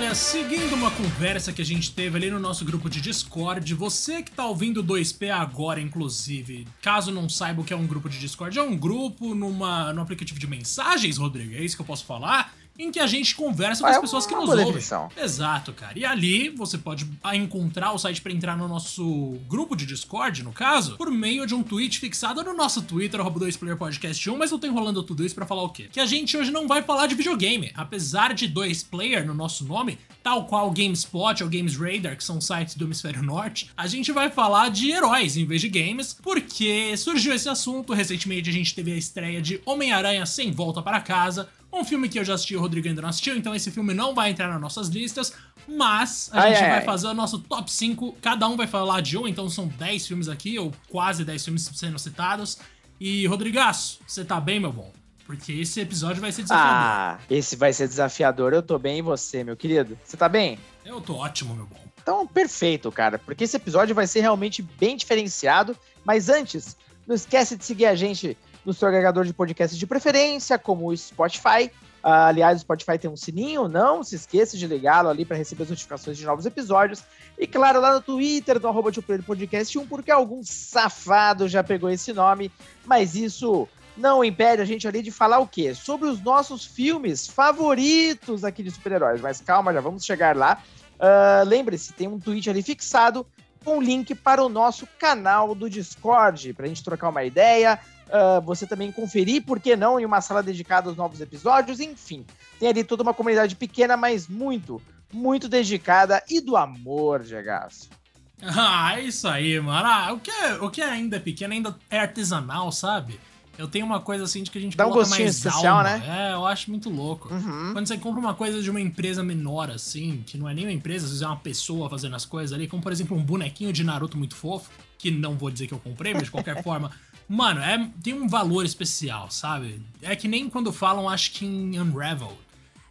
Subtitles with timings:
[0.00, 4.22] Olha, seguindo uma conversa que a gente teve ali no nosso grupo de Discord, você
[4.22, 8.18] que tá ouvindo 2P agora, inclusive, caso não saiba o que é um grupo de
[8.18, 12.06] Discord, é um grupo numa, num aplicativo de mensagens, Rodrigo, é isso que eu posso
[12.06, 12.54] falar?
[12.82, 14.64] Em que a gente conversa com É as pessoas que nos ouvem.
[14.66, 15.08] definição.
[15.16, 15.98] Exato, cara.
[15.98, 20.52] E ali você pode encontrar o site para entrar no nosso grupo de Discord, no
[20.52, 24.58] caso, por meio de um tweet fixado no nosso Twitter, arroba 2playerpodcast 1, mas eu
[24.58, 25.88] tô enrolando tudo isso pra falar o quê?
[25.92, 27.70] Que a gente hoje não vai falar de videogame.
[27.74, 32.74] Apesar de 2player no nosso nome, tal qual GameSpot ou Games Radar, que são sites
[32.74, 37.34] do Hemisfério Norte, a gente vai falar de heróis em vez de games, porque surgiu
[37.34, 37.92] esse assunto.
[37.92, 42.18] Recentemente a gente teve a estreia de Homem-Aranha Sem Volta para Casa, um filme que
[42.18, 44.48] eu já assisti e o Rodrigo ainda não assistiu, então esse filme não vai entrar
[44.48, 45.32] nas nossas listas,
[45.68, 46.84] mas a Ai, gente ai, vai ai.
[46.84, 50.28] fazer o nosso top 5, cada um vai falar de um, então são 10 filmes
[50.28, 52.58] aqui, ou quase 10 filmes sendo citados.
[53.00, 54.92] E, Rodrigaço, você tá bem, meu bom?
[55.24, 56.72] Porque esse episódio vai ser desafiador.
[56.74, 58.52] Ah, esse vai ser desafiador.
[58.52, 59.96] Eu tô bem e você, meu querido?
[60.04, 60.58] Você tá bem?
[60.84, 61.80] Eu tô ótimo, meu bom.
[62.02, 65.76] Então, perfeito, cara, porque esse episódio vai ser realmente bem diferenciado.
[66.04, 70.58] Mas antes, não esquece de seguir a gente no seu agregador de podcasts de preferência,
[70.58, 71.70] como o Spotify.
[72.02, 75.64] Ah, aliás, o Spotify tem um sininho, não se esqueça de ligá-lo ali para receber
[75.64, 77.02] as notificações de novos episódios.
[77.38, 81.90] E claro, lá no Twitter, no arroba Player Podcast 1, porque algum safado já pegou
[81.90, 82.50] esse nome,
[82.86, 85.74] mas isso não impede a gente ali de falar o quê?
[85.74, 89.20] Sobre os nossos filmes favoritos aqui de super-heróis.
[89.20, 90.62] Mas calma, já vamos chegar lá.
[90.98, 93.26] Ah, Lembre-se, tem um tweet ali fixado
[93.64, 97.78] com link para o nosso canal do Discord, para a gente trocar uma ideia,
[98.12, 102.24] ah, você também conferir, por que não, em uma sala dedicada aos novos episódios, enfim.
[102.58, 104.80] Tem ali toda uma comunidade pequena, mas muito,
[105.12, 107.88] muito dedicada e do amor, Gegaço.
[108.42, 109.86] Ah, é isso aí, mano.
[109.86, 113.20] Ah, o, que é, o que ainda é pequeno ainda é artesanal, sabe?
[113.58, 115.98] Eu tenho uma coisa assim de que a gente Dá um gostinho mais especial, alma.
[115.98, 116.30] né?
[116.30, 117.28] É, eu acho muito louco.
[117.32, 117.74] Uhum.
[117.74, 120.72] Quando você compra uma coisa de uma empresa menor, assim, que não é nem uma
[120.72, 123.70] empresa, às vezes é uma pessoa fazendo as coisas ali, como por exemplo um bonequinho
[123.70, 126.90] de Naruto muito fofo, que não vou dizer que eu comprei, mas de qualquer forma,
[127.30, 129.80] mano, é, tem um valor especial, sabe?
[130.02, 132.36] É que nem quando falam, acho que em Unravel,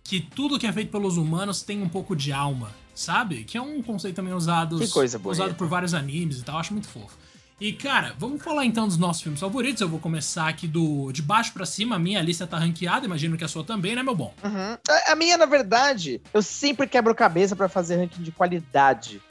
[0.01, 3.43] que tudo que é feito pelos humanos tem um pouco de alma, sabe?
[3.43, 4.79] Que é um conceito também usado,
[5.25, 7.17] usado por vários animes e tal, acho muito fofo.
[7.59, 9.81] E, cara, vamos falar então dos nossos filmes favoritos.
[9.81, 11.97] Eu vou começar aqui do de baixo pra cima.
[11.97, 14.33] A minha lista tá ranqueada, imagino que a sua também, né, meu bom?
[14.41, 14.77] Uhum.
[14.87, 19.21] A, a minha, na verdade, eu sempre quebro cabeça para fazer ranking de qualidade.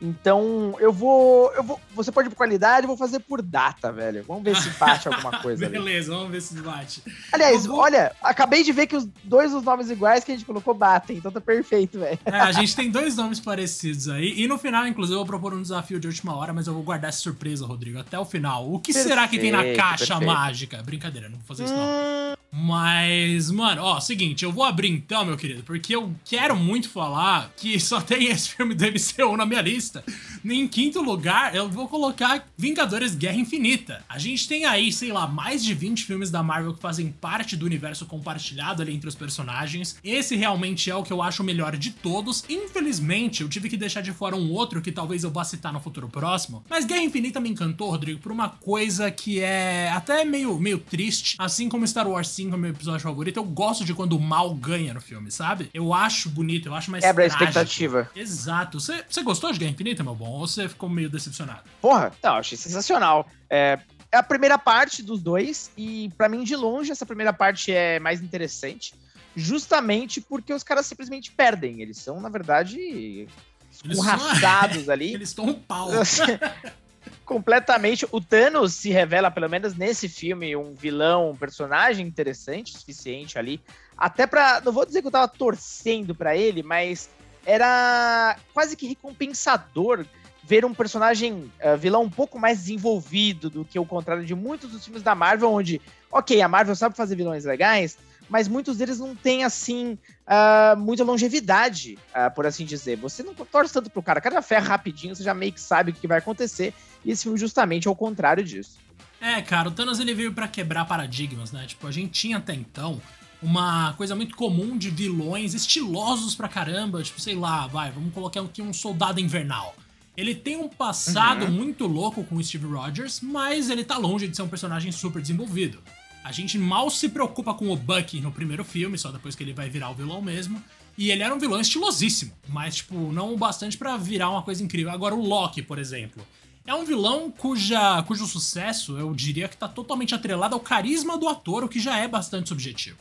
[0.00, 1.80] Então, eu vou, eu vou.
[1.94, 4.24] Você pode ir por qualidade, eu vou fazer por data, velho.
[4.26, 5.72] Vamos ver se bate alguma coisa ali.
[5.78, 7.02] Beleza, vamos ver se bate.
[7.32, 10.44] Aliás, vou- olha, acabei de ver que os dois os nomes iguais que a gente
[10.44, 12.18] colocou batem, então tá perfeito, velho.
[12.24, 14.40] É, a gente tem dois nomes parecidos aí.
[14.42, 16.82] E no final, inclusive, eu vou propor um desafio de última hora, mas eu vou
[16.82, 18.70] guardar essa surpresa, Rodrigo, até o final.
[18.70, 20.32] O que será que tem na Perfeito, caixa perfeito.
[20.32, 20.82] mágica?
[20.82, 21.84] Brincadeira, não vou fazer isso não.
[21.84, 26.88] Hum, Mas, mano, ó, seguinte, eu vou abrir então, meu querido, porque eu quero muito
[26.88, 29.83] falar que só tem esse filme do MCU na minha lista.
[29.84, 30.02] Easter.
[30.44, 34.04] Em quinto lugar, eu vou colocar Vingadores Guerra Infinita.
[34.08, 37.56] A gente tem aí, sei lá, mais de 20 filmes da Marvel que fazem parte
[37.56, 39.96] do universo compartilhado ali entre os personagens.
[40.04, 42.44] Esse realmente é o que eu acho o melhor de todos.
[42.48, 45.80] Infelizmente, eu tive que deixar de fora um outro que talvez eu vá citar no
[45.80, 46.62] futuro próximo.
[46.68, 51.36] Mas Guerra Infinita me encantou, Rodrigo, por uma coisa que é até meio, meio triste.
[51.38, 54.54] Assim como Star Wars 5 é meu episódio favorito, eu gosto de quando o mal
[54.54, 55.70] ganha no filme, sabe?
[55.72, 57.44] Eu acho bonito, eu acho mais Quebra a trágico.
[57.50, 58.10] expectativa.
[58.14, 58.78] Exato.
[58.78, 60.33] Você gostou de Guerra Infinita, meu bom?
[60.34, 61.62] Ou você ficou meio decepcionado?
[61.80, 63.28] Porra, não, achei sensacional.
[63.48, 63.78] É,
[64.10, 68.00] é a primeira parte dos dois, e pra mim, de longe, essa primeira parte é
[68.00, 68.94] mais interessante.
[69.36, 71.80] Justamente porque os caras simplesmente perdem.
[71.80, 73.28] Eles são, na verdade,
[73.70, 75.14] escorraçados ali.
[75.14, 75.88] Eles estão um pau.
[77.24, 78.06] completamente.
[78.10, 83.38] O Thanos se revela, pelo menos nesse filme, um vilão, um personagem interessante, o suficiente
[83.38, 83.60] ali.
[83.96, 84.60] Até pra.
[84.64, 87.08] Não vou dizer que eu tava torcendo pra ele, mas
[87.46, 90.04] era quase que recompensador
[90.46, 94.70] ver um personagem eh, vilão um pouco mais desenvolvido do que o contrário de muitos
[94.70, 97.96] dos filmes da Marvel, onde, ok, a Marvel sabe fazer vilões legais,
[98.28, 102.96] mas muitos deles não têm, assim, ah, muita longevidade, ah, por assim dizer.
[102.96, 105.90] Você não torce tanto pro cara, o cara ferra rapidinho, você já meio que sabe
[105.90, 106.74] o que vai acontecer,
[107.04, 108.78] e esse filme justamente é o contrário disso.
[109.20, 111.64] É, cara, o Thanos ele veio pra quebrar paradigmas, né?
[111.66, 113.00] Tipo, a gente tinha até então
[113.40, 118.40] uma coisa muito comum de vilões estilosos pra caramba, tipo, sei lá, vai, vamos colocar
[118.40, 119.74] aqui um soldado invernal.
[120.16, 121.50] Ele tem um passado Uhum.
[121.50, 125.20] muito louco com o Steve Rogers, mas ele tá longe de ser um personagem super
[125.20, 125.78] desenvolvido.
[126.22, 129.52] A gente mal se preocupa com o Bucky no primeiro filme, só depois que ele
[129.52, 130.62] vai virar o vilão mesmo.
[130.96, 134.62] E ele era um vilão estilosíssimo, mas, tipo, não o bastante pra virar uma coisa
[134.62, 134.92] incrível.
[134.92, 136.24] Agora, o Loki, por exemplo.
[136.66, 141.28] É um vilão cuja, cujo sucesso, eu diria que tá totalmente atrelado ao carisma do
[141.28, 142.96] ator, o que já é bastante subjetivo.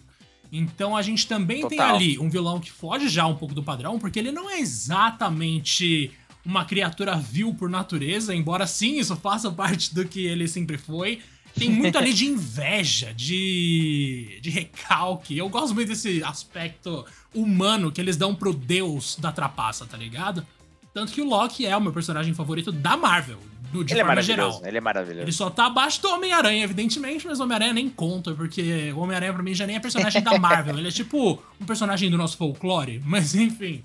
[0.52, 1.70] Então a gente também Total.
[1.70, 4.60] tem ali um vilão que foge já um pouco do padrão, porque ele não é
[4.60, 6.12] exatamente
[6.46, 11.22] uma criatura vil por natureza, embora sim isso faça parte do que ele sempre foi.
[11.56, 15.38] Tem muito ali de inveja, de, de recalque.
[15.38, 20.46] Eu gosto muito desse aspecto humano que eles dão pro deus da trapaça, tá ligado?
[20.94, 23.40] Tanto que o Loki é o meu personagem favorito da Marvel,
[23.74, 24.62] no, de ele é forma é geral.
[24.64, 25.24] Ele é maravilhoso.
[25.24, 29.34] Ele só tá abaixo do Homem-Aranha, evidentemente, mas o Homem-Aranha nem conta, porque o Homem-Aranha
[29.34, 30.78] pra mim já nem é personagem da Marvel.
[30.78, 33.84] ele é tipo um personagem do nosso folclore, mas enfim.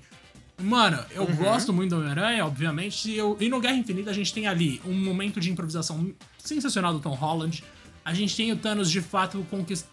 [0.59, 1.35] Mano, eu uhum.
[1.35, 4.81] gosto muito do Homem-Aranha, obviamente, e, eu, e no Guerra Infinita a gente tem ali
[4.85, 7.63] um momento de improvisação sensacional do Tom Holland.
[8.03, 9.45] A gente tem o Thanos de fato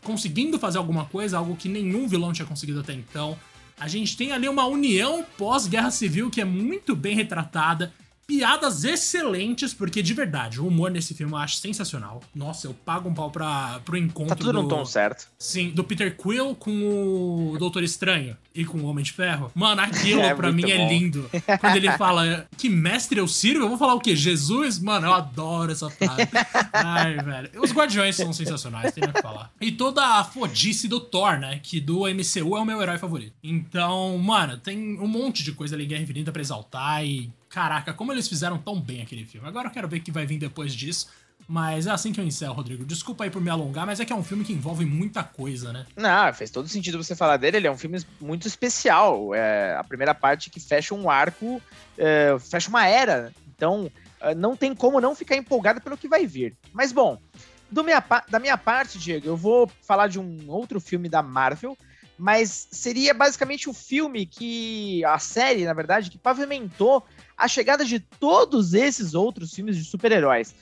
[0.03, 3.39] conseguindo fazer alguma coisa, algo que nenhum vilão tinha conseguido até então.
[3.79, 7.93] A gente tem ali uma união pós-guerra civil que é muito bem retratada
[8.27, 12.23] piadas excelentes, porque de verdade, o humor nesse filme eu acho sensacional.
[12.35, 14.35] Nossa, eu pago um pau pra, pro encontro.
[14.35, 15.29] Tá tudo do, no tom certo.
[15.39, 19.51] Sim, do Peter Quill com o Doutor Estranho e com o Homem de Ferro.
[19.55, 20.85] Mano, aquilo é, pra mim é bom.
[20.85, 21.31] é lindo.
[21.61, 24.17] Quando ele fala que mestre eu sirvo, eu vou falar o quê?
[24.17, 24.79] Jesus?
[24.79, 26.29] Mano, eu adoro essa frase.
[26.73, 27.51] Ai, velho.
[27.63, 29.53] Os Guardiões são sensacionais, tem o que falar.
[29.61, 31.61] E toda a fodice do Thor, né?
[31.63, 33.35] Que do MCU é o meu herói favorito.
[33.43, 37.95] Então, mano, tem um monte de coisa ali em Guerra Infinita pra exaltar e Caraca,
[37.95, 39.49] como eles fizeram tão bem aquele filme.
[39.49, 41.09] Agora eu quero ver o que vai vir depois disso.
[41.49, 42.85] Mas é assim que eu encerro, Rodrigo.
[42.85, 45.73] Desculpa aí por me alongar, mas é que é um filme que envolve muita coisa,
[45.73, 45.87] né?
[45.97, 47.57] Não, fez todo sentido você falar dele.
[47.57, 49.35] Ele é um filme muito especial.
[49.35, 51.63] É a primeira parte que fecha um arco,
[51.97, 53.33] é, fecha uma era.
[53.49, 56.55] Então, é, não tem como não ficar empolgado pelo que vai vir.
[56.75, 57.19] Mas, bom,
[57.73, 61.75] minha, da minha parte, Diego, eu vou falar de um outro filme da Marvel,
[62.19, 65.03] mas seria basicamente o filme que.
[65.05, 67.03] a série, na verdade, que pavimentou
[67.37, 70.55] a chegada de todos esses outros filmes de super-heróis.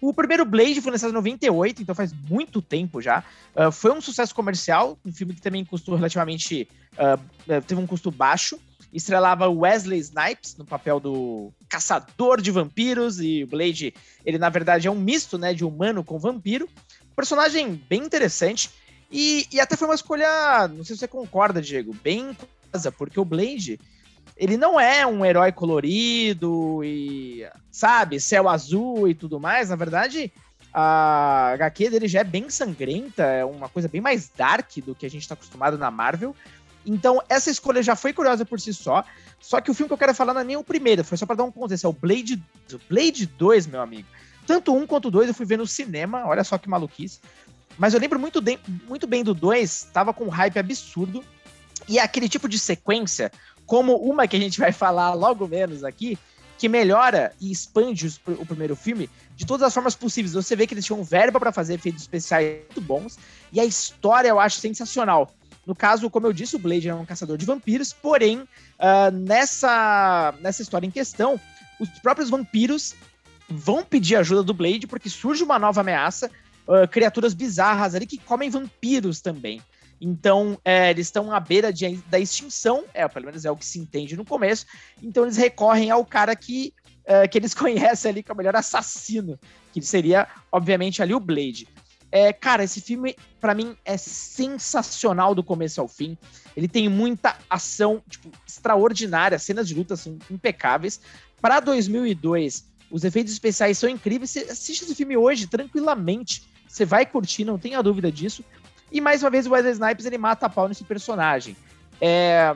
[0.00, 3.22] O primeiro Blade foi lançado em 98, então faz muito tempo já.
[3.54, 6.68] Uh, foi um sucesso comercial, um filme que também custou relativamente.
[6.94, 8.58] Uh, teve um custo baixo.
[8.92, 13.94] Estrelava Wesley Snipes no papel do caçador de vampiros, e o Blade,
[14.26, 16.68] ele na verdade é um misto né, de humano com vampiro.
[17.14, 18.70] Personagem bem interessante.
[19.10, 22.36] E, e até foi uma escolha, não sei se você concorda, Diego, bem
[22.96, 23.78] porque o Blade
[24.42, 29.68] ele não é um herói colorido e, sabe, céu azul e tudo mais.
[29.68, 30.32] Na verdade,
[30.74, 35.06] a HQ dele já é bem sangrenta, é uma coisa bem mais dark do que
[35.06, 36.34] a gente está acostumado na Marvel.
[36.84, 39.04] Então, essa escolha já foi curiosa por si só.
[39.38, 41.24] Só que o filme que eu quero falar não é nem o primeiro, foi só
[41.24, 41.84] para dar um contexto.
[41.84, 42.42] É o Blade,
[42.90, 44.08] Blade 2, meu amigo.
[44.44, 47.20] Tanto um quanto dois eu fui ver no cinema, olha só que maluquice.
[47.78, 48.58] Mas eu lembro muito, de,
[48.88, 51.22] muito bem do 2, tava com um hype absurdo.
[51.88, 53.30] E é aquele tipo de sequência
[53.72, 56.18] como uma que a gente vai falar logo menos aqui,
[56.58, 60.34] que melhora e expande os, o primeiro filme de todas as formas possíveis.
[60.34, 63.18] Você vê que eles tinham verba para fazer efeitos especiais muito bons
[63.50, 65.32] e a história eu acho sensacional.
[65.66, 70.34] No caso, como eu disse, o Blade é um caçador de vampiros, porém, uh, nessa,
[70.42, 71.40] nessa história em questão,
[71.80, 72.94] os próprios vampiros
[73.48, 76.30] vão pedir ajuda do Blade porque surge uma nova ameaça,
[76.68, 79.62] uh, criaturas bizarras ali que comem vampiros também.
[80.04, 83.64] Então, é, eles estão à beira de, da extinção, é, pelo menos é o que
[83.64, 84.66] se entende no começo.
[85.00, 89.38] Então, eles recorrem ao cara que, é, que eles conhecem ali como o melhor assassino,
[89.72, 91.68] que seria, obviamente, ali o Blade.
[92.10, 96.18] É, cara, esse filme, para mim, é sensacional do começo ao fim.
[96.56, 101.00] Ele tem muita ação, tipo, extraordinária, cenas de luta são impecáveis.
[101.40, 104.30] Para 2002, os efeitos especiais são incríveis.
[104.30, 106.42] Você assiste esse filme hoje tranquilamente.
[106.66, 108.44] Você vai curtir, não tenha dúvida disso.
[108.92, 111.56] E mais uma vez o Wesley Snipes ele mata a pau nesse personagem.
[112.00, 112.54] É,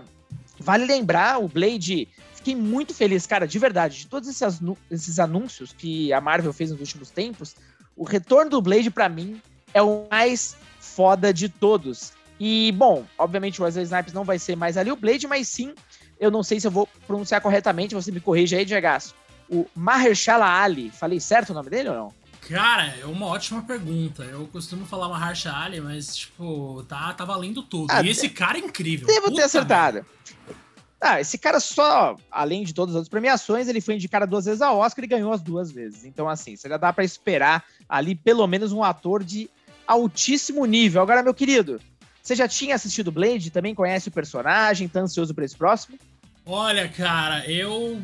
[0.58, 2.08] vale lembrar, o Blade.
[2.34, 6.70] Fiquei muito feliz, cara, de verdade, de todos esses, esses anúncios que a Marvel fez
[6.70, 7.56] nos últimos tempos.
[7.96, 9.40] O retorno do Blade, para mim,
[9.72, 12.12] é o mais foda de todos.
[12.38, 15.74] E, bom, obviamente o Wesley Snipes não vai ser mais ali o Blade, mas sim,
[16.20, 18.86] eu não sei se eu vou pronunciar corretamente, você me corrija aí, Diego.
[19.48, 22.25] O Mahershala Ali, falei certo o nome dele ou não?
[22.48, 24.22] Cara, é uma ótima pergunta.
[24.22, 27.90] Eu costumo falar uma Harsha Ali, mas, tipo, tá, tá valendo tudo.
[27.90, 29.06] Ah, e esse cara é incrível.
[29.06, 30.06] Devo Puta ter acertado.
[31.00, 34.62] Ah, esse cara só, além de todas as outras premiações, ele foi indicado duas vezes
[34.62, 36.04] ao Oscar e ganhou as duas vezes.
[36.04, 39.50] Então, assim, você já dá para esperar ali pelo menos um ator de
[39.86, 41.02] altíssimo nível.
[41.02, 41.80] Agora, meu querido,
[42.22, 43.50] você já tinha assistido Blade?
[43.50, 44.88] Também conhece o personagem?
[44.88, 45.98] Tá ansioso pra esse próximo?
[46.44, 48.00] Olha, cara, eu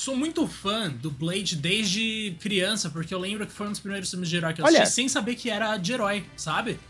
[0.00, 4.08] sou muito fã do Blade desde criança, porque eu lembro que foi um dos primeiros
[4.08, 4.90] filmes de herói que eu assisti Olha.
[4.90, 6.80] sem saber que era de herói, sabe?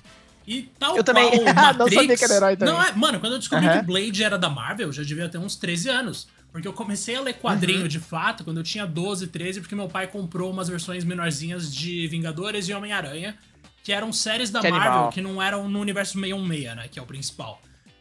[0.47, 2.73] E tal eu também Matrix, não sabia que era herói também.
[2.73, 3.73] Não, é, mano, quando eu descobri uhum.
[3.73, 6.29] que o Blade era da Marvel, eu já devia ter uns 13 anos.
[6.53, 7.89] Porque eu comecei a ler quadrinho uhum.
[7.89, 12.07] de fato quando eu tinha 12, 13, porque meu pai comprou umas versões menorzinhas de
[12.07, 13.37] Vingadores e Homem-Aranha.
[13.83, 15.11] que eram séries da Que Marvel animal.
[15.11, 16.89] que não eram no universo 616, né?
[16.89, 17.61] Que é o principal.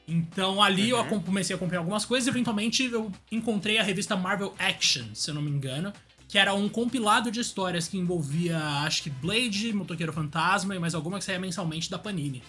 [0.09, 1.03] Então ali eu Uhum.
[1.03, 5.29] acom- comecei a acompanhar algumas coisas e eventualmente eu encontrei a revista Marvel Action, se
[5.29, 5.93] eu não me engano,
[6.27, 10.95] que era um compilado de histórias que envolvia, acho que Blade, Motoqueiro Fantasma e mais
[10.95, 12.41] alguma que saía mensalmente da Panini.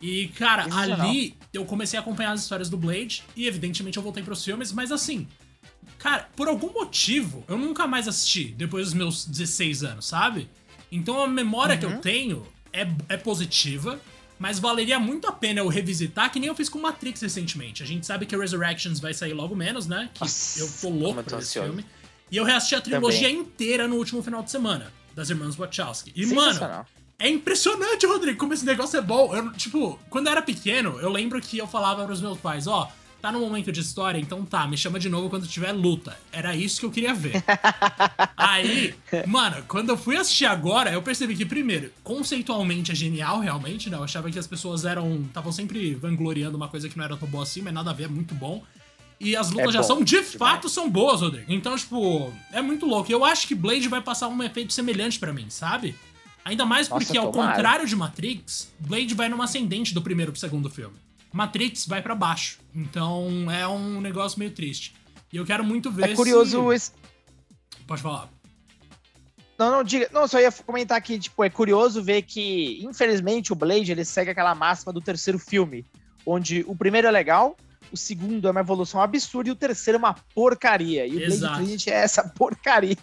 [0.00, 1.08] E, cara, Sensacional.
[1.08, 4.72] ali eu comecei a acompanhar as histórias do Blade e, evidentemente, eu voltei pros filmes,
[4.72, 5.28] mas assim,
[5.98, 10.48] cara, por algum motivo, eu nunca mais assisti depois dos meus 16 anos, sabe?
[10.90, 14.00] Então a memória que eu tenho é, é positiva,
[14.42, 17.80] mas valeria muito a pena eu revisitar, que nem eu fiz com Matrix recentemente.
[17.80, 20.10] A gente sabe que Resurrections vai sair logo menos, né?
[20.12, 21.86] Que Nossa, eu tô louco por esse filme.
[22.28, 23.36] E eu reassisti a trilogia Também.
[23.36, 26.12] inteira no último final de semana, das irmãs Wachowski.
[26.16, 26.84] E, mano,
[27.20, 29.32] é impressionante, Rodrigo, como esse negócio é bom.
[29.32, 32.90] Eu, tipo, quando eu era pequeno, eu lembro que eu falava pros meus pais, ó,
[33.22, 36.18] tá no momento de história, então tá, me chama de novo quando tiver luta.
[36.32, 37.42] Era isso que eu queria ver.
[38.36, 38.94] Aí,
[39.28, 43.96] mano, quando eu fui assistir agora, eu percebi que, primeiro, conceitualmente é genial, realmente, né?
[43.96, 45.22] Eu achava que as pessoas eram.
[45.26, 48.04] estavam sempre vangloriando uma coisa que não era tão boa assim, mas nada a ver,
[48.04, 48.62] é muito bom.
[49.20, 50.34] E as lutas É de ação, de demais.
[50.34, 51.52] fato, são boas, Rodrigo.
[51.52, 53.12] Então, tipo, é muito louco.
[53.12, 55.94] Eu acho que Blade vai passar um efeito semelhante pra mim, sabe?
[56.44, 60.40] Ainda mais Nossa, porque, ao contrário de Matrix, Blade vai numa ascendente do primeiro pro
[60.40, 60.96] segundo filme.
[61.32, 62.58] Matrix vai pra baixo.
[62.74, 64.94] Então, é um negócio meio triste.
[65.32, 66.74] E eu quero muito ver É curioso se...
[66.74, 66.92] esse.
[67.86, 68.28] Pode falar.
[69.58, 70.08] Não, não, diga.
[70.12, 74.30] Não, só ia comentar que, tipo, é curioso ver que, infelizmente, o Blade ele segue
[74.30, 75.86] aquela máxima do terceiro filme,
[76.26, 77.56] onde o primeiro é legal,
[77.92, 81.06] o segundo é uma evolução absurda e o terceiro é uma porcaria.
[81.06, 81.40] E o Exato.
[81.40, 82.96] Blade Trinity é essa porcaria.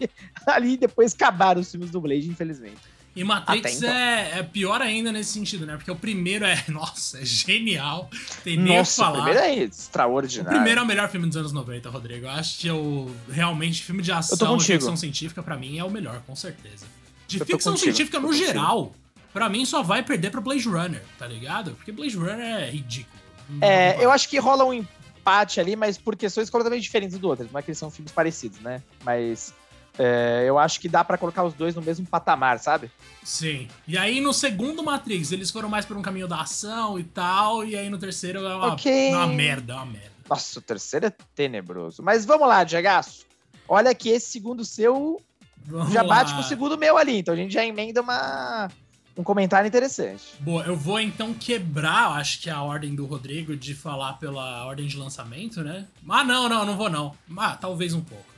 [0.45, 2.79] Ali depois acabaram os filmes do Blade, infelizmente.
[3.15, 3.89] E Matrix então.
[3.89, 5.75] é, é pior ainda nesse sentido, né?
[5.75, 8.09] Porque o primeiro é, nossa, é genial.
[8.43, 9.23] Tem nem o que Nossa, o falar.
[9.23, 10.51] primeiro é O extraordinário.
[10.51, 12.25] primeiro é o melhor filme dos anos 90, Rodrigo.
[12.25, 15.89] Eu acho que eu realmente filme de ação e ficção científica pra mim é o
[15.89, 16.85] melhor, com certeza.
[17.27, 18.93] De Eu ficção científica no geral,
[19.33, 21.71] pra mim só vai perder pra Blade Runner, tá ligado?
[21.71, 23.19] Porque Blade Runner é ridículo.
[23.61, 27.49] É, eu acho que rola um empate ali, mas por questões completamente diferentes do outro.
[27.51, 28.81] Não é que eles são filmes parecidos, né?
[29.03, 29.53] Mas
[29.99, 32.89] é, eu acho que dá pra colocar os dois no mesmo patamar, sabe?
[33.23, 33.67] Sim.
[33.85, 37.65] E aí no segundo Matrix, eles foram mais por um caminho da ação e tal,
[37.65, 39.09] e aí no terceiro é uma, Ok.
[39.11, 40.11] é uma merda, é uma merda.
[40.29, 42.01] Nossa, o terceiro é tenebroso.
[42.01, 43.25] Mas vamos lá, Diagaço.
[43.67, 45.21] Olha que esse segundo seu
[45.65, 46.37] Vamos já bate lá.
[46.37, 47.17] com o segundo meu ali.
[47.17, 48.69] Então a gente já emenda uma,
[49.17, 50.23] um comentário interessante.
[50.39, 54.87] Boa, eu vou então quebrar, acho que a ordem do Rodrigo de falar pela ordem
[54.87, 55.85] de lançamento, né?
[56.07, 57.13] Ah, não, não, não vou não.
[57.37, 58.28] Ah, talvez um pouco.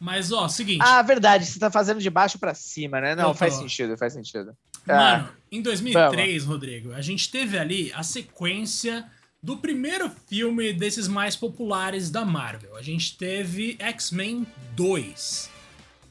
[0.00, 0.80] Mas, ó, seguinte.
[0.82, 1.44] Ah, verdade.
[1.46, 3.14] Você tá fazendo de baixo pra cima, né?
[3.14, 4.56] Não, faz sentido, faz sentido.
[4.86, 9.04] Mano, em 2003, Rodrigo, a gente teve ali a sequência
[9.42, 12.76] do primeiro filme desses mais populares da Marvel.
[12.76, 15.50] A gente teve X-Men 2.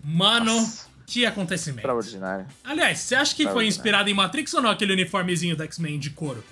[0.04, 0.88] Mano, Nossa.
[1.06, 1.80] que acontecimento.
[1.80, 2.46] Extraordinário.
[2.64, 6.12] Aliás, você acha que foi inspirado em Matrix ou não aquele uniformezinho do X-Men de
[6.12, 6.44] couro?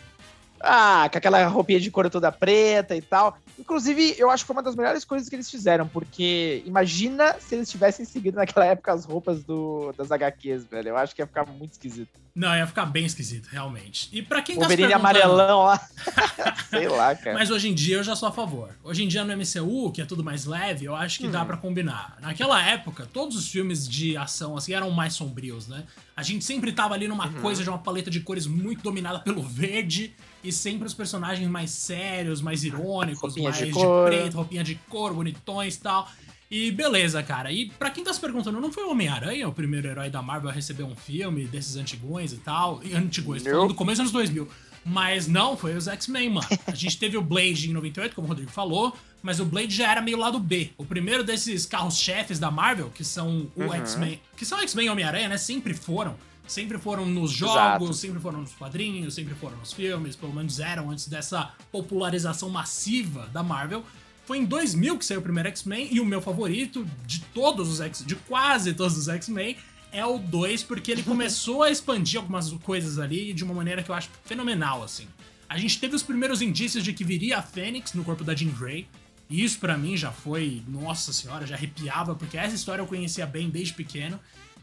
[0.67, 3.37] Ah, com aquela roupinha de couro toda preta e tal.
[3.59, 7.53] Inclusive, eu acho que foi uma das melhores coisas que eles fizeram, porque imagina se
[7.53, 10.89] eles tivessem seguido naquela época as roupas do, das HQs, velho.
[10.89, 12.24] Eu acho que ia ficar muito esquisito.
[12.35, 14.09] Não, ia ficar bem esquisito, realmente.
[14.11, 14.95] E pra quem tá se perguntando...
[14.99, 15.87] amarelão lá.
[16.69, 17.33] Sei lá, cara.
[17.39, 18.71] Mas hoje em dia eu já sou a favor.
[18.83, 21.45] Hoje em dia no MCU, que é tudo mais leve, eu acho que dá Hum.
[21.45, 22.17] pra combinar.
[22.19, 25.85] Naquela época, todos os filmes de ação assim eram mais sombrios, né?
[26.15, 27.41] A gente sempre tava ali numa Uhum.
[27.41, 30.13] coisa de uma paleta de cores muito dominada pelo verde
[30.43, 34.75] e sempre os personagens mais sérios, mais irônicos, Roupinha mais de de, preto, roupinha de
[34.89, 36.09] cor, bonitões e tal.
[36.49, 37.51] E beleza, cara.
[37.51, 40.49] E pra quem tá se perguntando, não foi o Homem-Aranha o primeiro herói da Marvel
[40.49, 42.81] a receber um filme desses antigões e tal?
[42.83, 44.47] E antigões, do começo dos anos 2000.
[44.87, 46.47] Mas não, foi os X-Men, mano.
[46.67, 49.89] A gente teve o Blade em 98, como o Rodrigo falou, mas o Blade já
[49.91, 50.69] era meio lado B.
[50.77, 53.73] O primeiro desses carros-chefes da Marvel, que são o Uhum.
[53.73, 54.21] X-Men.
[54.37, 55.37] Que são X-Men e Homem-Aranha, né?
[55.37, 56.15] Sempre foram.
[56.47, 57.93] Sempre foram nos jogos, Exato.
[57.95, 63.27] sempre foram nos quadrinhos, sempre foram nos filmes, pelo menos eram antes dessa popularização massiva
[63.33, 63.83] da Marvel.
[64.25, 67.79] Foi em 2000 que saiu o primeiro X-Men e o meu favorito de todos os
[67.79, 69.55] X, de quase todos os X-Men
[69.91, 73.89] é o 2, porque ele começou a expandir algumas coisas ali de uma maneira que
[73.89, 75.07] eu acho fenomenal, assim.
[75.47, 78.49] A gente teve os primeiros indícios de que viria a Fênix no corpo da Jean
[78.49, 78.87] Grey.
[79.29, 83.25] E isso pra mim já foi, nossa senhora, já arrepiava, porque essa história eu conhecia
[83.25, 84.19] bem desde pequeno.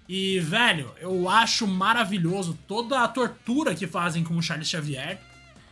[0.08, 5.20] E, velho, eu acho maravilhoso toda a tortura que fazem com o Charles Xavier.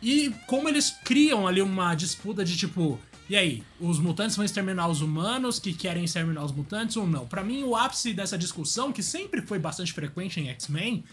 [0.01, 2.99] E como eles criam ali uma disputa de tipo,
[3.31, 7.25] e aí, os mutantes vão exterminar os humanos que querem exterminar os mutantes ou não?
[7.25, 11.05] Pra mim, o ápice dessa discussão, que sempre foi bastante frequente em X-Men,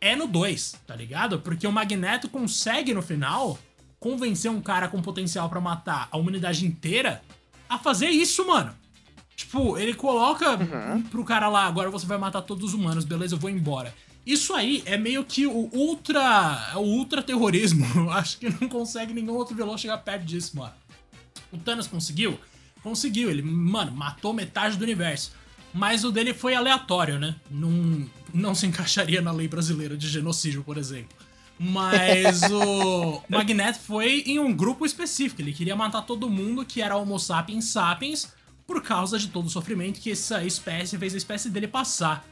[0.00, 1.38] é no 2, tá ligado?
[1.38, 3.56] Porque o Magneto consegue no final
[4.00, 7.22] convencer um cara com potencial pra matar a humanidade inteira
[7.68, 8.74] a fazer isso, mano.
[9.36, 10.58] Tipo, ele coloca
[11.08, 13.94] pro cara lá, agora você vai matar todos os humanos, beleza, eu vou embora.
[14.26, 16.70] Isso aí é meio que o ultra.
[16.72, 17.84] É o ultra terrorismo.
[18.10, 20.72] Acho que não consegue nenhum outro vilão chegar perto disso, mano.
[21.54, 22.38] O Thanos conseguiu?
[22.82, 23.30] Conseguiu.
[23.30, 25.32] Ele, mano, matou metade do universo.
[25.72, 27.34] Mas o dele foi aleatório, né?
[27.50, 31.16] Não, não se encaixaria na lei brasileira de genocídio, por exemplo.
[31.58, 35.40] Mas o Magneto foi em um grupo específico.
[35.40, 38.32] Ele queria matar todo mundo que era Homo sapiens sapiens
[38.66, 42.24] por causa de todo o sofrimento que essa espécie fez a espécie dele passar.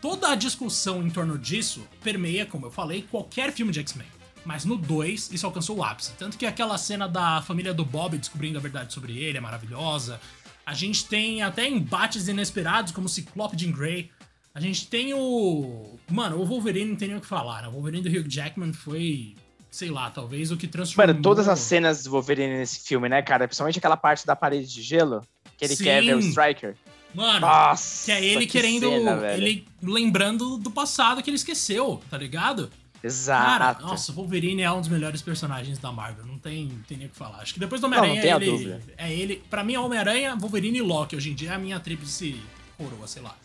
[0.00, 4.15] Toda a discussão em torno disso permeia, como eu falei, qualquer filme de X-Men.
[4.46, 6.12] Mas no 2, isso alcançou o ápice.
[6.16, 10.20] Tanto que aquela cena da família do Bob descobrindo a verdade sobre ele é maravilhosa.
[10.64, 14.08] A gente tem até embates inesperados, como o Ciclope Jean Grey.
[14.54, 15.98] A gente tem o.
[16.08, 17.68] Mano, o Wolverine não tem nem o que falar, né?
[17.68, 19.34] O Wolverine do Hugh Jackman foi.
[19.68, 21.08] Sei lá, talvez o que transformou.
[21.08, 23.48] Mano, todas as cenas do Wolverine nesse filme, né, cara?
[23.48, 25.22] Principalmente aquela parte da parede de gelo,
[25.58, 25.84] que ele Sim.
[25.84, 26.76] quer ver o Striker.
[27.12, 28.88] Mano, Nossa, que é ele que querendo.
[28.88, 32.70] Cena, ele lembrando do passado que ele esqueceu, tá ligado?
[33.02, 33.46] Exato.
[33.46, 36.26] Cara, nossa, Wolverine é um dos melhores personagens da Marvel.
[36.26, 37.38] Não tem, tem nem o que falar.
[37.38, 39.42] Acho que depois do Homem-Aranha, ele, é ele.
[39.48, 41.14] Pra mim, é Homem-Aranha, Wolverine e Loki.
[41.14, 42.40] Hoje em dia é a minha tríplice
[42.76, 43.36] coroa, sei lá.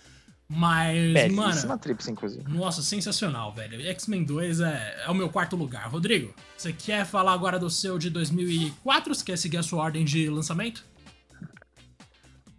[0.53, 1.77] Mas, Belíssima mano.
[1.77, 2.43] tríplice, inclusive.
[2.50, 3.81] Nossa, sensacional, velho.
[3.88, 5.88] X-Men 2 é, é o meu quarto lugar.
[5.88, 9.15] Rodrigo, você quer falar agora do seu de 2004?
[9.15, 10.84] Você quer seguir a sua ordem de lançamento?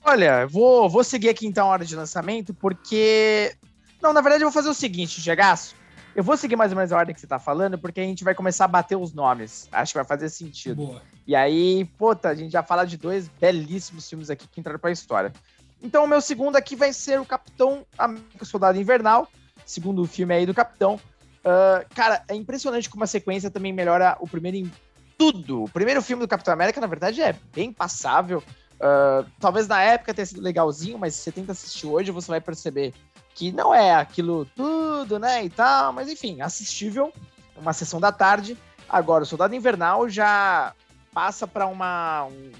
[0.03, 3.55] Olha, vou, vou seguir aqui então a hora de lançamento, porque.
[4.01, 5.77] Não, na verdade eu vou fazer o seguinte, Gegaço.
[6.15, 8.23] Eu vou seguir mais ou menos a ordem que você tá falando, porque a gente
[8.23, 9.69] vai começar a bater os nomes.
[9.73, 10.87] Acho que vai fazer sentido.
[10.87, 11.03] Boa.
[11.27, 14.91] E aí, puta, a gente já fala de dois belíssimos filmes aqui que entraram pra
[14.91, 15.33] história.
[15.83, 19.27] Então, o meu segundo aqui vai ser o Capitão América Soldado Invernal,
[19.65, 21.01] segundo filme aí do Capitão.
[21.41, 24.71] Uh, cara, é impressionante como a sequência também melhora o primeiro em
[25.19, 25.65] tudo.
[25.65, 28.43] O primeiro filme do Capitão América, na verdade, é bem passável.
[28.77, 32.41] Uh, talvez na época tenha sido legalzinho, mas se você tenta assistir hoje, você vai
[32.41, 32.93] perceber
[33.35, 37.13] que não é aquilo tudo, né, e tal, mas enfim, assistível,
[37.57, 38.57] uma sessão da tarde.
[38.89, 40.75] Agora, o Soldado Invernal já
[41.13, 41.77] passa para um,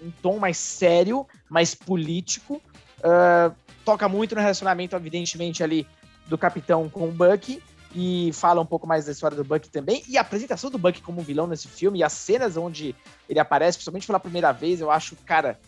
[0.03, 2.61] um tom mais sério, mais político,
[2.99, 3.55] uh,
[3.85, 5.87] toca muito no relacionamento, evidentemente, ali
[6.27, 7.63] do Capitão com o Bucky,
[7.95, 10.03] e fala um pouco mais da história do Bucky também.
[10.09, 12.95] E a apresentação do Bucky como vilão nesse filme, e as cenas onde
[13.29, 15.59] ele aparece, principalmente pela primeira vez, eu acho, cara,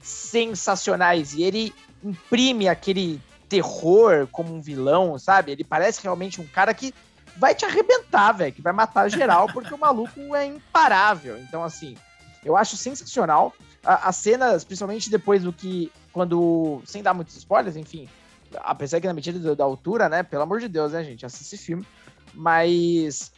[0.00, 1.32] sensacionais.
[1.34, 3.20] E ele imprime aquele
[3.52, 5.52] terror como um vilão, sabe?
[5.52, 6.94] Ele parece realmente um cara que
[7.36, 11.38] vai te arrebentar, velho, que vai matar geral, porque o maluco é imparável.
[11.38, 11.94] Então, assim,
[12.42, 13.52] eu acho sensacional.
[13.84, 15.92] As cenas, principalmente depois do que.
[16.14, 16.80] Quando.
[16.86, 18.08] Sem dar muitos spoilers, enfim.
[18.56, 20.22] Apesar que na medida da altura, né?
[20.22, 21.26] Pelo amor de Deus, né, gente?
[21.26, 21.86] Assiste esse filme.
[22.32, 23.32] Mas.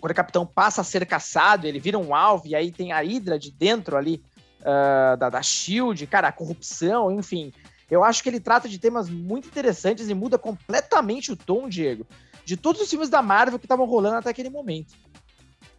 [0.00, 3.00] Quando o capitão passa a ser caçado, ele vira um alvo, e aí tem a
[3.00, 4.20] Hydra de dentro ali
[4.60, 7.52] uh, da, da Shield, cara, a corrupção, enfim.
[7.92, 12.06] Eu acho que ele trata de temas muito interessantes e muda completamente o tom, Diego,
[12.42, 14.94] de todos os filmes da Marvel que estavam rolando até aquele momento.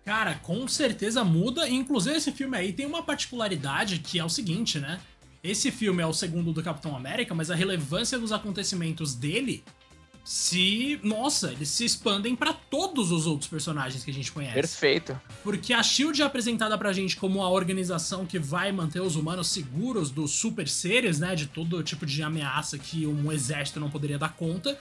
[0.06, 1.68] Cara, com certeza muda.
[1.68, 5.02] Inclusive, esse filme aí tem uma particularidade que é o seguinte, né?
[5.44, 9.64] Esse filme é o segundo do Capitão América, mas a relevância dos acontecimentos dele
[10.24, 14.54] se, nossa, eles se expandem para todos os outros personagens que a gente conhece.
[14.54, 15.20] Perfeito.
[15.44, 19.48] Porque a Shield é apresentada pra gente como a organização que vai manter os humanos
[19.48, 24.18] seguros dos super seres, né, de todo tipo de ameaça que um exército não poderia
[24.18, 24.78] dar conta.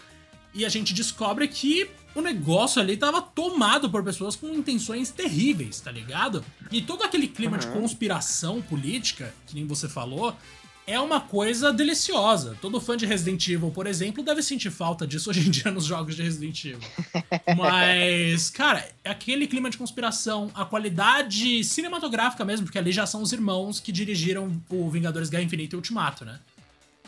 [0.54, 5.80] E a gente descobre que o negócio ali tava tomado por pessoas com intenções terríveis,
[5.80, 6.44] tá ligado?
[6.70, 7.58] E todo aquele clima uhum.
[7.58, 10.36] de conspiração política, que nem você falou,
[10.86, 12.56] é uma coisa deliciosa.
[12.60, 15.84] Todo fã de Resident Evil, por exemplo, deve sentir falta disso hoje em dia nos
[15.84, 16.88] jogos de Resident Evil.
[17.56, 23.22] Mas, cara, é aquele clima de conspiração, a qualidade cinematográfica mesmo, porque ali já são
[23.22, 26.40] os irmãos que dirigiram o Vingadores Guerra Infinita e Ultimato, né?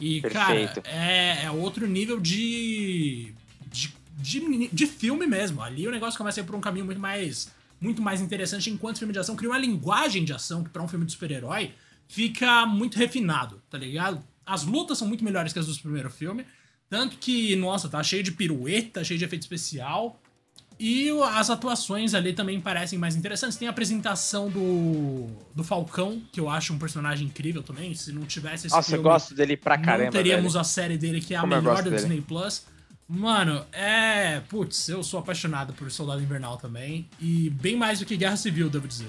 [0.00, 0.82] E, Perfeito.
[0.82, 3.32] cara, é, é outro nível de,
[3.70, 5.62] de, de, de filme mesmo.
[5.62, 8.98] Ali o negócio começa a ir por um caminho muito mais, muito mais interessante enquanto
[8.98, 9.36] filme de ação.
[9.36, 11.72] Cria uma linguagem de ação que, pra um filme de super-herói,
[12.08, 14.22] fica muito refinado, tá ligado?
[14.46, 16.44] As lutas são muito melhores que as do primeiro filme.
[16.88, 20.20] Tanto que, nossa, tá cheio de pirueta, cheio de efeito especial.
[20.78, 23.56] E as atuações ali também parecem mais interessantes.
[23.56, 27.94] Tem a apresentação do, do Falcão, que eu acho um personagem incrível também.
[27.94, 30.04] Se não tivesse esse Nossa, filme, eu gosto dele pra caramba.
[30.04, 30.60] Não teríamos velho.
[30.60, 32.66] a série dele, que é Como a melhor do Disney Plus.
[33.08, 34.40] Mano, é.
[34.48, 37.08] Putz, eu sou apaixonado por Soldado Invernal também.
[37.20, 39.08] E bem mais do que Guerra Civil, devo dizer.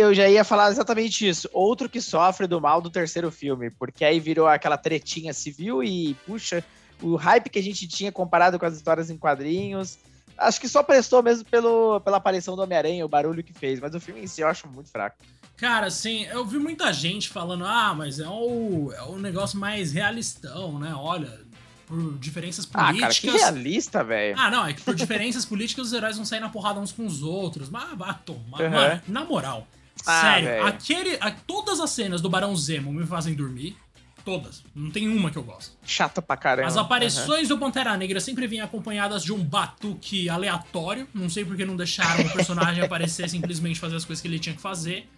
[0.00, 1.48] Eu já ia falar exatamente isso.
[1.52, 6.14] Outro que sofre do mal do terceiro filme, porque aí virou aquela tretinha civil e,
[6.26, 6.64] puxa,
[7.02, 9.98] o hype que a gente tinha comparado com as histórias em quadrinhos.
[10.38, 13.94] Acho que só prestou mesmo pelo, pela aparição do Homem-Aranha, o barulho que fez, mas
[13.94, 15.16] o filme em si eu acho muito fraco.
[15.56, 19.92] Cara, sim, eu vi muita gente falando, ah, mas é o, é o negócio mais
[19.92, 20.94] realistão, né?
[20.94, 21.38] Olha,
[21.86, 23.18] por diferenças Ah, políticas.
[23.18, 24.36] cara, que realista, velho.
[24.38, 27.04] Ah, não, é que por diferenças políticas os heróis vão sair na porrada uns com
[27.04, 27.68] os outros.
[27.68, 27.90] Mas
[28.24, 28.60] tomar.
[28.62, 28.70] Uhum.
[28.70, 29.66] Mano, na moral.
[30.06, 33.76] Ah, sério, aquele, a- todas as cenas do Barão Zemo me fazem dormir.
[34.24, 34.62] Todas.
[34.74, 35.76] Não tem uma que eu gosto.
[35.84, 36.68] Chato pra caramba.
[36.68, 36.82] As Uhum.
[36.82, 41.08] aparições do Pantera Negra sempre vinham acompanhadas de um batuque aleatório.
[41.14, 44.54] Não sei porque não deixaram o personagem aparecer simplesmente fazer as coisas que ele tinha
[44.54, 45.08] que fazer.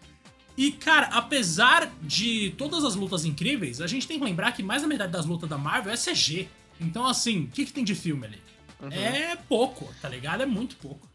[0.57, 4.83] E, cara, apesar de todas as lutas incríveis, a gente tem que lembrar que mais
[4.83, 6.49] da metade das lutas da Marvel é CG.
[6.81, 8.38] Então, assim, o que, que tem de filme ali?
[8.81, 8.92] Uhum.
[8.92, 10.42] É pouco, tá ligado?
[10.42, 11.09] É muito pouco.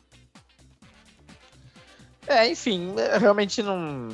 [2.28, 4.10] É, enfim, é, realmente não.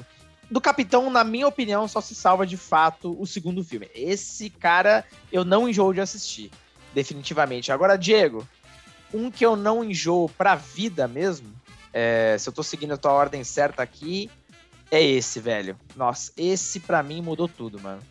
[0.50, 3.90] Do Capitão, na minha opinião, só se salva de fato o segundo filme.
[3.96, 6.52] Esse cara eu não enjoo de assistir.
[6.94, 7.72] Definitivamente.
[7.72, 8.48] Agora, Diego,
[9.14, 11.52] um que eu não enjoo pra vida mesmo,
[11.92, 14.30] é, se eu tô seguindo a tua ordem certa aqui,
[14.92, 15.76] é esse, velho.
[15.96, 18.02] Nossa, esse pra mim mudou tudo, mano.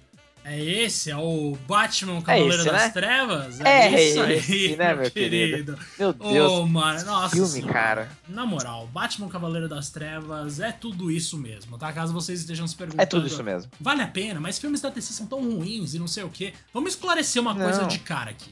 [0.45, 1.09] É esse?
[1.11, 2.89] É o Batman Cavaleiro esse, das né?
[2.91, 3.61] Trevas?
[3.61, 5.79] É isso aí, esse, né, meu querido?
[5.97, 6.53] Meu Deus.
[6.53, 7.73] Ô, mano, nossa filme, senhora.
[7.73, 8.11] cara.
[8.29, 11.93] Na moral, Batman Cavaleiro das Trevas é tudo isso mesmo, tá?
[11.93, 13.03] Caso vocês estejam se perguntando.
[13.03, 13.71] É tudo isso mesmo.
[13.81, 16.53] Vale a pena, mas filmes da DC são tão ruins e não sei o quê.
[16.75, 17.89] Vamos esclarecer uma coisa Não.
[17.89, 18.51] de cara aqui.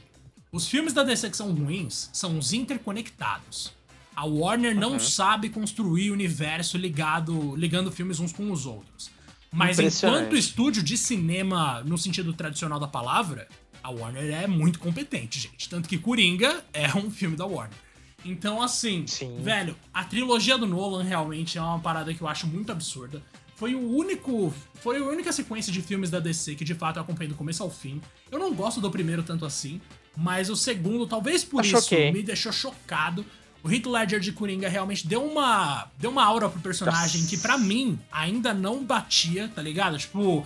[0.49, 3.73] Os filmes da DC que são ruins são os interconectados.
[4.15, 4.99] A Warner não Uhum.
[4.99, 9.09] sabe construir universo ligado, ligando filmes uns com os outros.
[9.53, 13.47] Mas enquanto estúdio de cinema, no sentido tradicional da palavra,
[13.83, 15.67] a Warner é muito competente, gente.
[15.67, 17.77] Tanto que Coringa é um filme da Warner.
[18.23, 19.41] Então, assim, Sim.
[19.41, 23.21] velho, a trilogia do Nolan realmente é uma parada que eu acho muito absurda.
[23.55, 24.53] Foi o único.
[24.75, 27.61] Foi a única sequência de filmes da DC que de fato eu acompanhei do começo
[27.61, 28.01] ao fim.
[28.31, 29.81] Eu não gosto do primeiro tanto assim,
[30.15, 33.25] mas o segundo, talvez por isso, me deixou chocado.
[33.63, 35.87] O Heath Ledger de Coringa realmente deu uma.
[35.99, 39.97] Deu uma aura pro personagem que pra mim ainda não batia, tá ligado?
[39.97, 40.45] Tipo.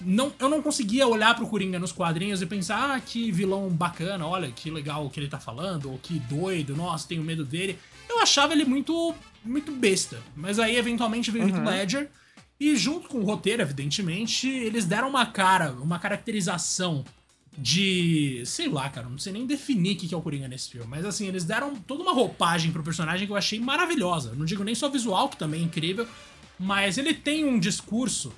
[0.00, 4.26] Não, eu não conseguia olhar pro Coringa nos quadrinhos e pensar, ah, que vilão bacana,
[4.26, 7.78] olha que legal o que ele tá falando, ou que doido, nossa, tenho medo dele.
[8.08, 10.18] Eu achava ele muito, muito besta.
[10.36, 11.64] Mas aí, eventualmente, veio o Heath Uhum.
[11.64, 12.10] Ledger,
[12.58, 17.04] e junto com o roteiro, evidentemente, eles deram uma cara, uma caracterização
[17.56, 18.42] de.
[18.44, 20.86] sei lá, cara, não sei nem definir o que é o Coringa nesse filme.
[20.88, 24.34] Mas assim, eles deram toda uma roupagem pro personagem que eu achei maravilhosa.
[24.34, 26.06] Não digo nem só visual, que também é incrível,
[26.58, 28.32] mas ele tem um discurso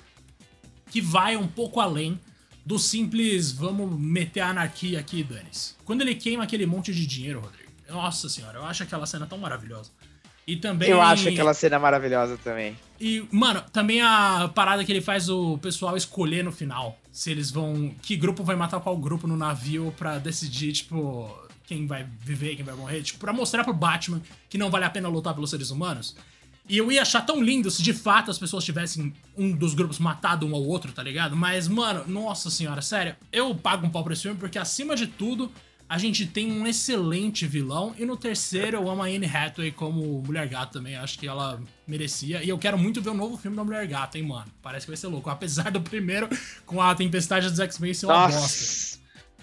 [0.89, 2.19] que vai um pouco além
[2.65, 5.75] do simples vamos meter a anarquia aqui dane-se.
[5.85, 7.71] Quando ele queima aquele monte de dinheiro, Rodrigo.
[7.89, 9.89] Nossa senhora, eu acho aquela cena tão maravilhosa.
[10.45, 10.89] E também.
[10.89, 12.77] Eu acho aquela cena maravilhosa também.
[12.99, 16.97] E, mano, também a parada que ele faz o pessoal escolher no final.
[17.17, 17.95] Se eles vão.
[17.99, 22.63] Que grupo vai matar qual grupo no navio pra decidir, tipo, quem vai viver, quem
[22.63, 23.01] vai morrer.
[23.01, 26.15] Tipo, pra mostrar pro Batman que não vale a pena lutar pelos seres humanos.
[26.69, 29.97] E eu ia achar tão lindo se de fato as pessoas tivessem um dos grupos
[29.97, 31.35] matado um ao outro, tá ligado?
[31.35, 35.07] Mas, mano, nossa senhora, sério, eu pago um pau pra esse filme porque, acima de
[35.07, 35.51] tudo,
[35.89, 37.93] a gente tem um excelente vilão.
[37.97, 40.95] E no terceiro, eu amo a Anne Hathaway como Mulher Gato também.
[40.95, 42.43] Acho que ela merecia.
[42.43, 44.45] E eu quero muito ver o novo filme da Mulher Gato, hein, mano.
[44.61, 45.29] Parece que vai ser louco.
[45.29, 46.27] Apesar do primeiro,
[46.65, 48.97] com a Tempestade dos X-Men ser uma bosta.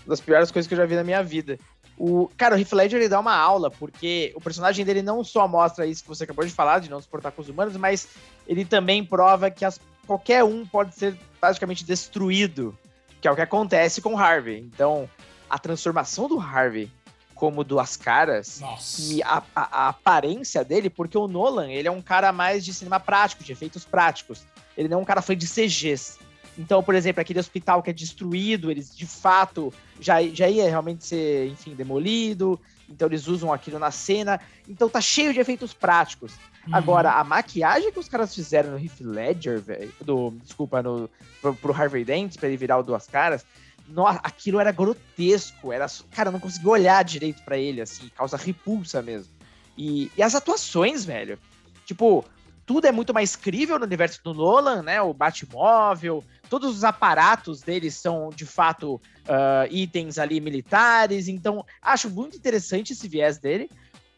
[0.04, 1.58] Uma das piores coisas que eu já vi na minha vida.
[1.96, 5.46] O, cara, o Heath Ledger ele dá uma aula, porque o personagem dele não só
[5.46, 8.08] mostra isso que você acabou de falar, de não se portar com os humanos, mas
[8.48, 12.76] ele também prova que as- qualquer um pode ser basicamente destruído,
[13.20, 14.58] que é o que acontece com o Harvey.
[14.74, 15.08] Então,
[15.54, 16.90] a transformação do Harvey
[17.34, 19.00] como duas caras Nossa.
[19.02, 22.72] e a, a- a aparência dele, porque o Nolan, ele é um cara mais de
[22.74, 24.42] cinema prático, de efeitos práticos.
[24.76, 26.18] Ele não é um cara fã de CGs.
[26.58, 31.04] Então, por exemplo, aquele hospital que é destruído, eles de fato já, já ia realmente
[31.04, 32.60] ser, enfim, demolido.
[32.88, 34.40] Então eles usam aquilo na cena.
[34.68, 36.32] Então tá cheio de efeitos práticos.
[36.66, 36.74] Uhum.
[36.76, 41.08] Agora, a maquiagem que os caras fizeram no Heath Ledger, velho, do, desculpa, no,
[41.40, 43.44] pro, pro Harvey Dent, pra ele virar o Duas Caras,
[43.88, 48.36] nossa, aquilo era grotesco, era, cara, eu não conseguia olhar direito pra ele, assim, causa
[48.36, 49.32] repulsa mesmo.
[49.76, 51.38] E, e as atuações, velho,
[51.84, 52.24] tipo,
[52.64, 57.60] tudo é muito mais crível no universo do Nolan, né, o Batmóvel, todos os aparatos
[57.60, 63.68] dele são, de fato, ah, itens ali militares, então acho muito interessante esse viés dele,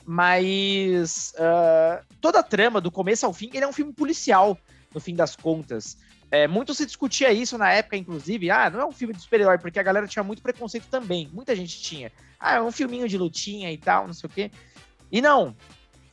[0.05, 4.57] mas ah, toda a trama, do começo ao fim, ele é um filme policial,
[4.94, 5.96] no fim das contas.
[6.30, 8.50] É, muito se discutia isso na época, inclusive.
[8.50, 11.30] Ah, não é um filme de super-herói, porque a galera tinha muito preconceito também.
[11.32, 12.10] Muita gente tinha.
[12.38, 14.50] Ah, é um filminho de lutinha e tal, não sei o quê.
[15.10, 15.54] E não.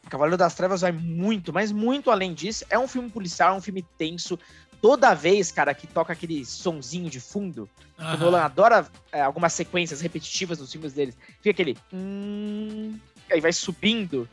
[0.10, 2.66] Cavaleiro das Trevas vai muito, mas muito além disso.
[2.70, 4.38] É um filme policial, é um filme tenso.
[4.82, 8.18] Toda vez, cara, que toca aquele sonzinho de fundo, o Aham.
[8.18, 11.18] Nolan adora é, algumas sequências repetitivas nos filmes deles.
[11.38, 11.78] Fica aquele.
[11.92, 13.00] Hum,
[13.32, 14.28] aí vai subindo.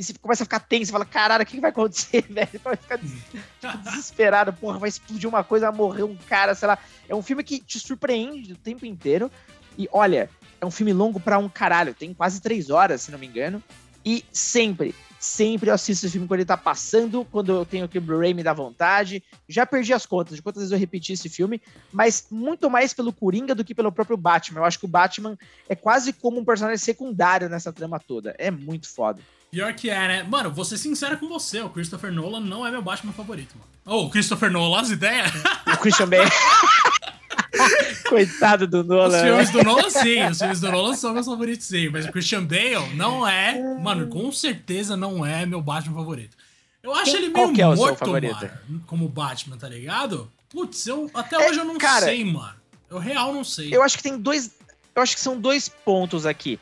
[0.00, 2.58] E você começa a ficar tenso, fala, caralho, o que que vai acontecer, velho?
[2.64, 6.78] Vai ficar tipo, desesperado, porra, vai explodir uma coisa, vai morrer um cara, sei lá.
[7.06, 9.30] É um filme que te surpreende o tempo inteiro.
[9.76, 13.18] E olha, é um filme longo pra um caralho, tem quase três horas, se não
[13.18, 13.62] me engano.
[14.02, 18.02] E sempre, sempre eu assisto esse filme quando ele tá passando, quando eu tenho aquele
[18.02, 19.22] Blu-ray me dá vontade.
[19.46, 21.60] Já perdi as contas de quantas vezes eu repeti esse filme,
[21.92, 24.60] mas muito mais pelo Coringa do que pelo próprio Batman.
[24.60, 25.36] Eu acho que o Batman
[25.68, 28.34] é quase como um personagem secundário nessa trama toda.
[28.38, 29.20] É muito foda.
[29.50, 30.22] Pior que é, né?
[30.22, 33.68] Mano, vou ser sincero com você, o Christopher Nolan não é meu Batman favorito, mano.
[33.84, 35.32] Oh, o Christopher Nolan, as ideias?
[35.66, 36.30] O Christian Bale.
[38.08, 39.16] Coitado do Nolan.
[39.16, 40.24] Os filmes do Nolan, sim.
[40.24, 41.88] Os filmes do Nolan são meus favoritos, sim.
[41.88, 43.60] Mas o Christian Bale não é.
[43.80, 46.36] Mano, com certeza não é meu Batman favorito.
[46.82, 48.82] Eu acho ele meio é morto, mano.
[48.86, 50.30] Como Batman, tá ligado?
[50.48, 52.54] Putz, eu até É, hoje eu não cara, sei, mano.
[52.88, 53.68] Eu real não sei.
[53.74, 54.50] Eu acho que tem dois.
[54.94, 56.58] Eu acho que são dois pontos aqui.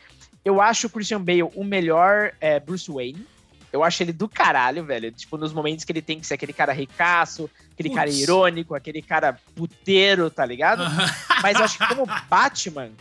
[0.49, 3.23] Eu acho o Christian Bale o melhor é, Bruce Wayne.
[3.71, 5.13] Eu acho ele do caralho, velho.
[5.13, 8.23] Tipo, nos momentos que ele tem que ser aquele cara ricaço, aquele cara Putz.
[8.23, 10.83] irônico, aquele cara puteiro, tá ligado?
[11.43, 12.93] Mas eu acho que como Batman,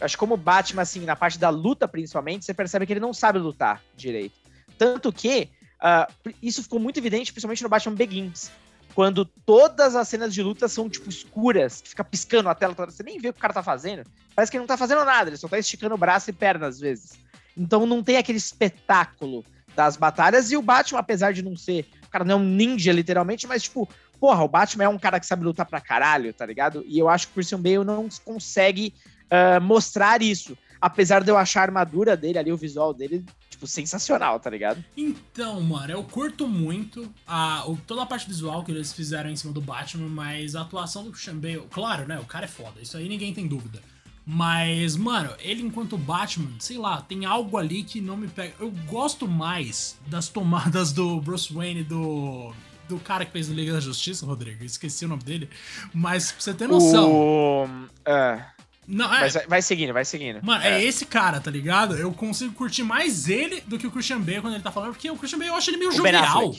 [0.00, 3.12] acho que como Batman, assim, na parte da luta principalmente, você percebe que ele não
[3.12, 4.36] sabe lutar direito.
[4.78, 5.48] Tanto que
[5.80, 6.08] ah,
[6.40, 8.52] isso ficou muito evidente, principalmente no Batman Begins.
[8.94, 13.02] Quando todas as cenas de luta são, tipo, escuras, que fica piscando a tela você
[13.02, 14.04] nem vê o que o cara tá fazendo.
[14.34, 16.78] Parece que ele não tá fazendo nada, ele só tá esticando braço e perna às
[16.78, 17.12] vezes.
[17.56, 20.50] Então não tem aquele espetáculo das batalhas.
[20.50, 21.86] E o Batman, apesar de não ser.
[22.06, 23.88] O cara não é um ninja, literalmente, mas, tipo,
[24.20, 26.84] porra, o Batman é um cara que sabe lutar pra caralho, tá ligado?
[26.86, 28.94] E eu acho que o Christian Bale não consegue
[29.32, 30.58] ah, mostrar isso.
[30.82, 34.84] Apesar de eu achar a armadura dele ali, o visual dele, tipo, sensacional, tá ligado?
[34.96, 39.36] Então, mano, eu curto muito a, o- toda a parte visual que eles fizeram em
[39.36, 42.18] cima do Batman, mas a atuação do Christian Bale, claro, né?
[42.18, 43.80] O cara é foda, isso aí ninguém tem dúvida.
[44.26, 48.54] Mas, mano, ele enquanto Batman, sei lá, tem algo ali que não me pega.
[48.60, 52.52] Eu gosto mais das tomadas do Bruce Wayne do.
[52.88, 54.64] Do cara que fez o Liga da Justiça, Rodrigo.
[54.64, 55.48] Esqueci o nome dele.
[55.94, 57.10] Mas pra você ter noção.
[57.12, 57.66] O...
[58.04, 58.44] ah,
[58.86, 60.40] Não, é, mas vai, vai seguindo, vai seguindo.
[60.42, 61.96] Mano, é esse cara, tá ligado?
[61.96, 65.08] Eu consigo curtir mais ele do que o Christian Bale quando ele tá falando, porque
[65.10, 66.54] o Christian Bale eu acho ele meio O jovial.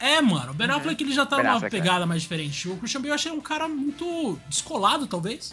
[0.00, 1.78] É, mano, o Ben Affleck ele já tá Ben numa Affleck, é.
[1.80, 2.68] pegada mais diferente.
[2.68, 5.52] O Christian Bale eu achei um cara muito descolado, talvez.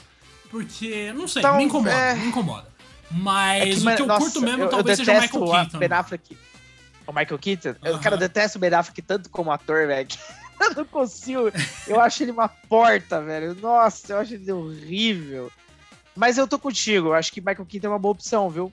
[0.49, 2.67] Porque, não sei, Então, me incomoda, é- me incomoda.
[2.67, 5.45] É Mas o mas, que eu nossa, curto mesmo eu- eu talvez seja o Michael
[5.51, 5.77] Keaton.
[5.79, 6.37] Ben Affleck.
[7.07, 7.75] O Michael Keaton?
[7.83, 8.01] Eu, Aham.
[8.01, 10.07] cara, eu detesto o Ben Affleck tanto como ator, velho.
[10.07, 10.17] que
[10.61, 11.51] Eu não consigo.
[11.85, 13.55] Eu acho ele uma porta, velho.
[13.61, 15.51] Nossa, eu acho ele horrível.
[16.15, 17.09] Mas eu tô contigo.
[17.09, 18.71] Eu acho que Michael Keaton é uma boa opção, viu?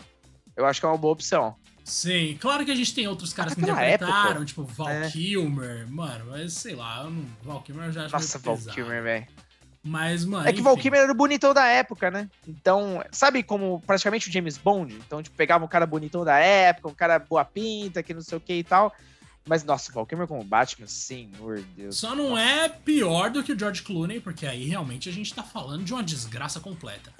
[0.56, 1.56] Eu acho que é uma boa opção.
[1.84, 4.44] Sim, claro que a gente tem outros caras que interpretaram, época.
[4.44, 5.10] tipo Val É.
[5.10, 8.74] Kilmer, mano, mas sei lá, não, Val Kilmer eu já acho Nossa, Val pesado.
[8.74, 9.26] Kilmer, velho.
[9.82, 10.82] Mas, mano, É que Val enfim.
[10.82, 12.30] Kilmer era o bonitão da época, né?
[12.46, 14.94] Então, sabe como praticamente o James Bond?
[14.94, 18.38] Então, tipo, pegava um cara bonitão da época, um cara boa pinta, que não sei
[18.38, 18.94] o que e tal.
[19.44, 21.96] Mas, nossa, Val Kilmer como Batman, senhor Deus.
[21.98, 25.42] Só não é pior do que o George Clooney, porque aí realmente a gente tá
[25.42, 27.12] falando de uma desgraça completa.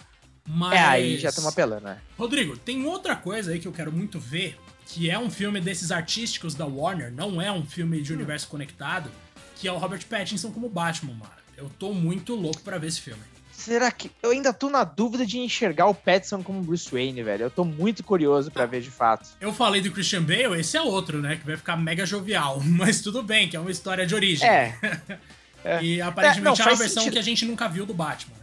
[0.47, 0.75] Mas.
[0.75, 1.99] É, aí já estamos apelando, né?
[2.19, 5.91] Rodrigo, tem outra coisa aí que eu quero muito ver, que é um filme desses
[5.93, 8.03] artísticos da Warner, não é um filme Hum.
[8.03, 9.11] de universo conectado,
[9.57, 11.31] que é o Robert Pattinson como Batman, mano.
[11.57, 13.23] Eu tô muito louco pra ver esse filme.
[13.53, 14.11] Será que.
[14.21, 17.45] Eu ainda tô na dúvida de enxergar o Pattinson como Bruce Wayne, velho.
[17.45, 19.29] Eu tô muito curioso pra ver de fato.
[19.41, 21.37] Eu falei do Christian Bale, esse é outro, né?
[21.37, 22.59] Que vai ficar mega jovial.
[22.65, 24.49] Mas tudo bem, que é uma história de origem.
[24.49, 24.77] É,
[25.81, 27.13] E aparentemente É, não, é, uma versão sentido.
[27.13, 28.35] que a gente nunca viu do Batman,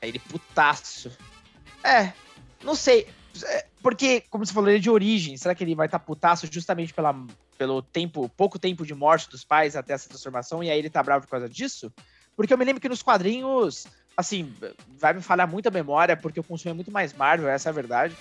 [0.00, 0.06] né?
[0.06, 1.10] é ele putaço.
[1.82, 2.12] É,
[2.62, 3.06] não sei.
[3.44, 5.36] É, Porque, como você falou, ele é de origem.
[5.36, 7.14] Será que ele vai estar putaço justamente pela,
[7.56, 11.02] pelo tempo, pouco tempo de morte dos pais até essa transformação, e aí ele tá
[11.02, 11.92] bravo por causa disso?
[12.34, 14.52] Porque eu me lembro que nos quadrinhos, assim,
[14.98, 17.74] vai me falhar muito a memória, porque eu consumi muito mais Marvel, essa é a
[17.74, 18.16] verdade.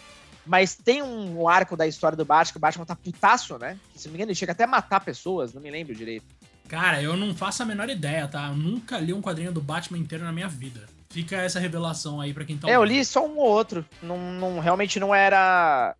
[0.45, 3.79] Mas tem um arco da história do Batman, que o Batman tá putaço, né?
[3.91, 6.25] Que, se não me engano, ele chega até a matar pessoas, não me lembro direito.
[6.67, 8.47] Cara, eu não faço a menor ideia, tá?
[8.47, 10.85] Eu nunca li um quadrinho do Batman inteiro na minha vida.
[11.15, 13.85] Fica essa revelação aí pra quem tá É, eu li só um ou outro.
[14.03, 15.95] Não, não- realmente não era.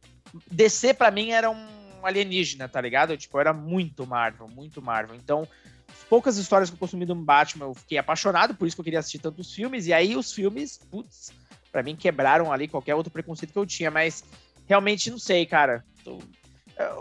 [0.51, 1.65] DC pra mim era um
[2.03, 3.15] alienígena, tá ligado?
[3.15, 5.15] Tipo, era muito Marvel, muito Marvel.
[5.15, 5.47] Então,
[5.89, 8.83] as poucas histórias que eu consumi do Batman, eu fiquei apaixonado, por isso que eu
[8.83, 9.87] queria assistir tantos filmes.
[9.87, 11.31] E aí os filmes, putz,
[11.71, 13.89] pra mim quebraram ali qualquer outro preconceito que eu tinha.
[13.89, 14.21] Mas
[14.67, 15.81] realmente não sei, cara.
[16.03, 16.19] Tô-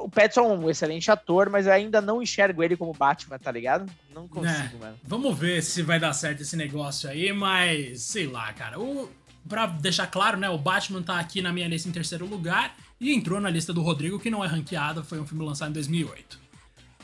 [0.02, 3.90] O Pattinson é um excelente ator, mas ainda não enxergo ele como Batman, tá ligado?
[4.14, 4.96] Não consigo, mano.
[5.02, 8.78] Vamos ver se vai dar certo esse negócio aí, mas sei lá, cara.
[8.78, 9.10] O,
[9.48, 10.48] pra deixar claro, né?
[10.48, 13.82] O Batman tá aqui na minha lista em terceiro lugar e entrou na lista do
[13.82, 16.38] Rodrigo, que não é ranqueada, foi um filme lançado em 2008.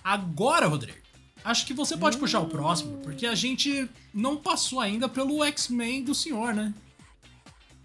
[0.03, 0.99] Agora, Rodrigo,
[1.45, 6.05] acho que você pode puxar o próximo, porque a gente não passou ainda pelo X-Men
[6.05, 6.73] do senhor, né?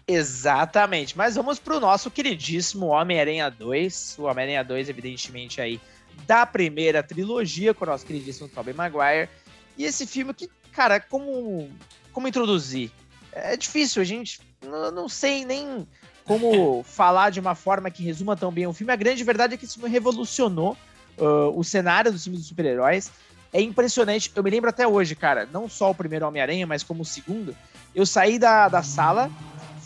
[0.08, 4.16] Exatamente, mas vamos pro nosso queridíssimo Homem-Aranha 2.
[4.18, 5.80] O Homem-Aranha 2, evidentemente, aí
[6.26, 9.28] da primeira trilogia com o nosso queridíssimo Tobey Maguire.
[9.76, 11.68] E esse filme que, cara, como,
[12.12, 12.92] como introduzir?
[13.32, 14.40] É difícil, a gente.
[14.64, 15.86] Não, não sei nem
[16.24, 18.92] como falar de uma forma que resuma tão bem o filme.
[18.92, 20.76] A grande verdade é que esse filme revolucionou
[21.18, 23.10] uh, o cenário dos filmes de super-heróis.
[23.52, 24.30] É impressionante.
[24.34, 27.56] Eu me lembro até hoje, cara, não só o primeiro Homem-Aranha, mas como o segundo.
[27.94, 29.30] Eu saí da, da sala,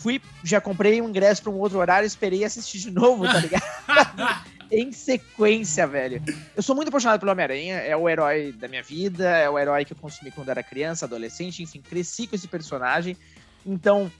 [0.01, 3.63] fui, já comprei um ingresso para um outro horário, esperei assistir de novo, tá ligado?
[4.71, 6.23] em sequência, velho.
[6.55, 9.85] Eu sou muito apaixonado pelo Homem-Aranha, é o herói da minha vida, é o herói
[9.85, 13.17] que eu consumi quando era criança, adolescente, enfim, cresci com esse personagem.
[13.65, 14.11] Então,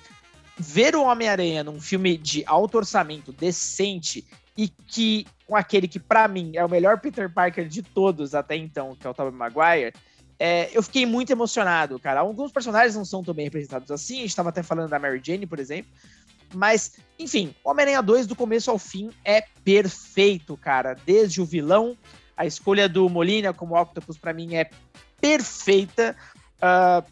[0.58, 4.26] ver o Homem-Aranha num filme de alto orçamento, decente,
[4.58, 8.56] e que com aquele que para mim é o melhor Peter Parker de todos até
[8.56, 9.94] então, que é o Tobey Maguire,
[10.44, 12.22] é, eu fiquei muito emocionado, cara.
[12.22, 15.22] Alguns personagens não são tão bem representados assim, a gente tava até falando da Mary
[15.24, 15.92] Jane, por exemplo,
[16.52, 20.96] mas, enfim, Homem-Aranha 2, do começo ao fim, é perfeito, cara.
[21.06, 21.96] Desde o vilão,
[22.36, 24.68] a escolha do Molina como Octopus, para mim, é
[25.22, 26.16] perfeita.
[26.58, 27.06] Uh,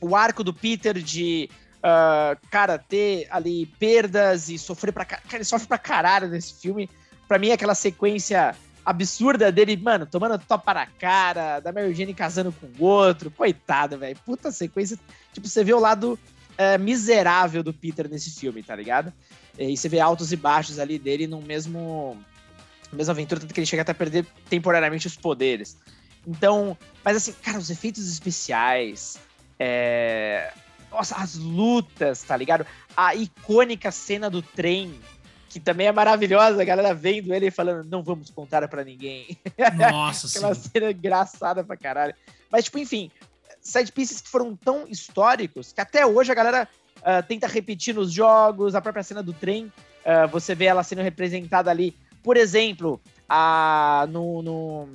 [0.00, 5.44] o arco do Peter de, uh, cara, ter ali perdas e sofrer pra Cara, ele
[5.44, 6.90] sofre pra caralho nesse filme.
[7.28, 8.52] Pra mim, é aquela sequência
[8.84, 13.30] absurda dele, mano, tomando topa na cara, da Mary casando com o outro.
[13.30, 14.16] Coitado, velho.
[14.24, 14.98] Puta sequência.
[15.32, 16.18] Tipo, você vê o lado
[16.58, 19.12] é, miserável do Peter nesse filme, tá ligado?
[19.58, 22.16] E você vê altos e baixos ali dele no mesmo.
[22.92, 25.76] Mesma aventura, tanto que ele chega até a perder temporariamente os poderes.
[26.24, 29.18] Então, mas assim, cara, os efeitos especiais,
[29.58, 30.52] é...
[30.90, 32.64] Nossa, as lutas, tá ligado?
[32.96, 34.94] A icônica cena do trem,
[35.54, 39.38] que também é maravilhosa, a galera vendo ele falando, não vamos contar para ninguém.
[39.88, 40.68] Nossa, Aquela sim.
[40.68, 42.12] cena engraçada pra caralho.
[42.50, 43.08] Mas, tipo, enfim,
[43.60, 48.12] side pieces que foram tão históricos que até hoje a galera uh, tenta repetir nos
[48.12, 53.00] jogos, a própria cena do trem, uh, você vê ela sendo representada ali, por exemplo,
[53.28, 54.88] a, no, no,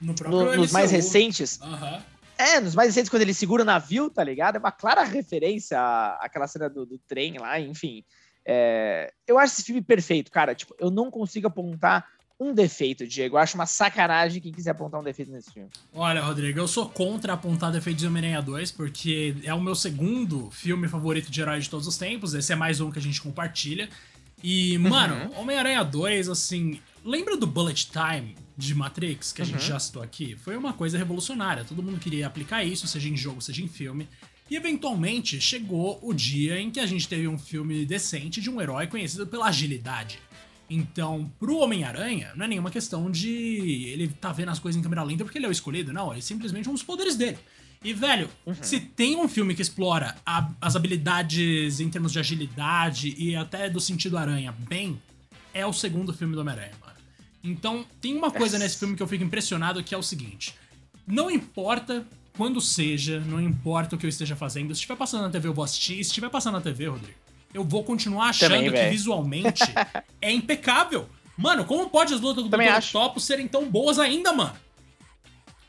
[0.00, 1.60] no no, nos mais recentes.
[1.62, 2.02] Uhum.
[2.36, 4.56] É, nos mais recentes, quando ele segura o navio, tá ligado?
[4.56, 8.02] É uma clara referência à, àquela cena do, do trem lá, enfim.
[8.44, 10.54] É, eu acho esse filme perfeito, cara.
[10.54, 12.06] Tipo, eu não consigo apontar
[12.42, 13.36] um defeito, Diego.
[13.36, 15.68] Eu acho uma sacanagem quem quiser apontar um defeito nesse filme.
[15.94, 20.50] Olha, Rodrigo, eu sou contra apontar defeitos de Homem-Aranha 2, porque é o meu segundo
[20.50, 22.34] filme favorito de herói de todos os tempos.
[22.34, 23.88] Esse é mais um que a gente compartilha.
[24.42, 24.88] E, uhum.
[24.88, 26.80] mano, Homem-Aranha 2, assim.
[27.04, 29.50] Lembra do Bullet Time de Matrix, que a uhum.
[29.52, 30.36] gente já citou aqui?
[30.36, 31.64] Foi uma coisa revolucionária.
[31.64, 34.08] Todo mundo queria aplicar isso, seja em jogo, seja em filme.
[34.50, 38.60] E eventualmente chegou o dia em que a gente teve um filme decente de um
[38.60, 40.18] herói conhecido pela agilidade.
[40.68, 43.28] Então, pro Homem-Aranha, não é nenhuma questão de
[43.88, 46.20] ele tá vendo as coisas em câmera lenta porque ele é o escolhido, não, é
[46.20, 47.38] simplesmente um dos poderes dele.
[47.84, 48.54] E, velho, uhum.
[48.60, 53.68] se tem um filme que explora a, as habilidades em termos de agilidade e até
[53.68, 55.00] do sentido aranha bem,
[55.52, 56.91] é o segundo filme do Homem-Aranha, mano.
[57.44, 60.54] Então, tem uma coisa nesse filme que eu fico impressionado que é o seguinte:
[61.06, 65.30] não importa quando seja, não importa o que eu esteja fazendo, se estiver passando na
[65.30, 67.18] TV eu vou assistir, se estiver passando na TV, Rodrigo,
[67.52, 69.62] eu vou continuar achando Também, que visualmente
[70.20, 71.06] é impecável.
[71.36, 72.92] Mano, como pode as lutas do Também Dr.
[72.92, 74.54] Topo serem tão boas ainda, mano?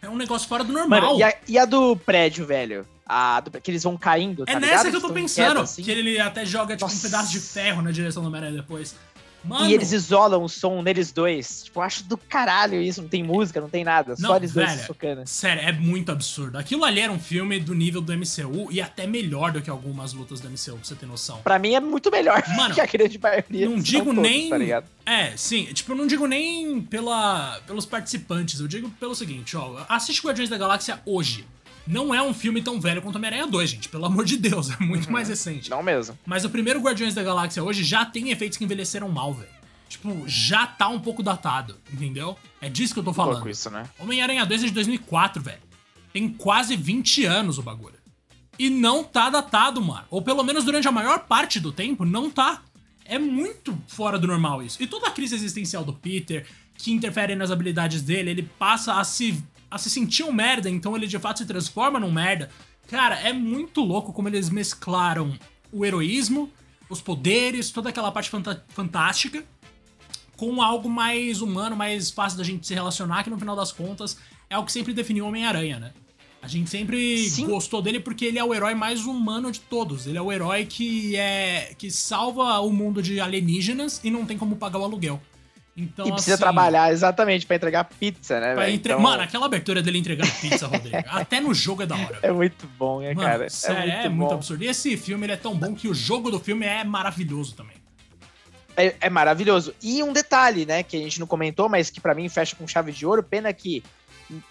[0.01, 1.01] É um negócio fora do normal.
[1.01, 2.85] Mano, e, a, e, a, do prédio, velho?
[3.05, 4.89] A do, que eles vão caindo, É tá nessa ligado?
[4.91, 5.61] que eu tô pensando.
[5.61, 5.81] Assim.
[5.81, 6.97] Que ele até joga, tipo, Nossa.
[6.97, 8.95] um pedaço de ferro na direção do Homem-Aranha depois.
[9.43, 9.69] Mano.
[9.69, 11.63] E eles isolam o som neles dois.
[11.65, 13.01] Tipo, eu acho do caralho isso.
[13.01, 14.15] Não tem música, não tem nada.
[14.19, 15.21] Não, só eles velho, dois se socando.
[15.25, 16.57] Sério, é muito absurdo.
[16.57, 20.13] Aquilo ali era um filme do nível do MCU e até melhor do que algumas
[20.13, 21.41] lutas do MCU, pra você ter noção.
[21.43, 23.69] Pra mim é muito melhor Mano, que a grande maioria.
[23.69, 24.49] Não digo todos, nem.
[24.49, 24.83] Tá?
[25.05, 25.65] É, sim.
[25.65, 28.59] Tipo, eu não digo nem pela, pelos participantes.
[28.59, 29.85] Eu digo pelo seguinte, ó.
[29.89, 31.45] Assiste Guardiões da Galáxia hoje
[31.85, 33.89] não é um filme tão velho quanto Homem-Aranha 2, gente.
[33.89, 35.69] Pelo amor de Deus, é muito uhum, mais recente.
[35.69, 36.17] Não mesmo.
[36.25, 40.23] Mas o primeiro Guardiões da Galáxia hoje já tem efeitos que envelheceram mal, velho tipo,
[40.27, 42.37] já tá um pouco datado, entendeu?
[42.59, 43.35] É disso que eu tô falando.
[43.35, 43.89] Louco isso, né?
[43.99, 45.61] Homem-Aranha 2 é de 2004, velho.
[46.11, 47.95] Tem quase 20 anos o bagulho.
[48.57, 50.05] E não tá datado, mano.
[50.09, 52.61] Ou pelo menos durante a maior parte do tempo, não tá.
[53.05, 54.81] É muito fora do normal isso.
[54.81, 56.45] E toda a crise existencial do Peter,
[56.77, 60.95] que interfere nas habilidades dele, ele passa a se, a se sentir um merda, então
[60.95, 62.47] ele de fato se transforma num merda.
[62.87, 65.33] Cara, é muito louco como eles mesclaram
[65.71, 66.47] o heroísmo,
[66.87, 68.29] os poderes, toda aquela parte
[68.69, 69.43] fantástica
[70.37, 74.15] com algo mais humano, mais fácil da gente se relacionar, que no final das contas
[74.47, 75.91] é o que sempre definiu o Homem-Aranha, né?
[76.39, 77.47] A gente sempre Sim.
[77.47, 80.05] gostou dele porque ele é o herói mais humano de todos.
[80.05, 84.37] Ele é o herói que é que salva o mundo de alienígenas e não tem
[84.37, 85.19] como pagar o aluguel.
[85.75, 88.73] Então, e precisa assim, trabalhar exatamente para entregar pizza, né, velho?
[88.73, 88.93] Entre...
[88.93, 89.01] Então...
[89.01, 90.97] Mano, aquela abertura dele entregando pizza, Rodrigo.
[91.09, 92.19] até no jogo é da hora.
[92.21, 93.49] É muito bom, né, Mano, cara?
[93.49, 94.63] Sério, é, muito, é muito absurdo.
[94.63, 97.83] E esse filme ele é tão bom que o jogo do filme é maravilhoso também
[98.75, 99.73] é, é, maravilhoso.
[99.81, 102.67] E um detalhe, né, que a gente não comentou, mas que para mim fecha com
[102.67, 103.83] chave de ouro, pena que,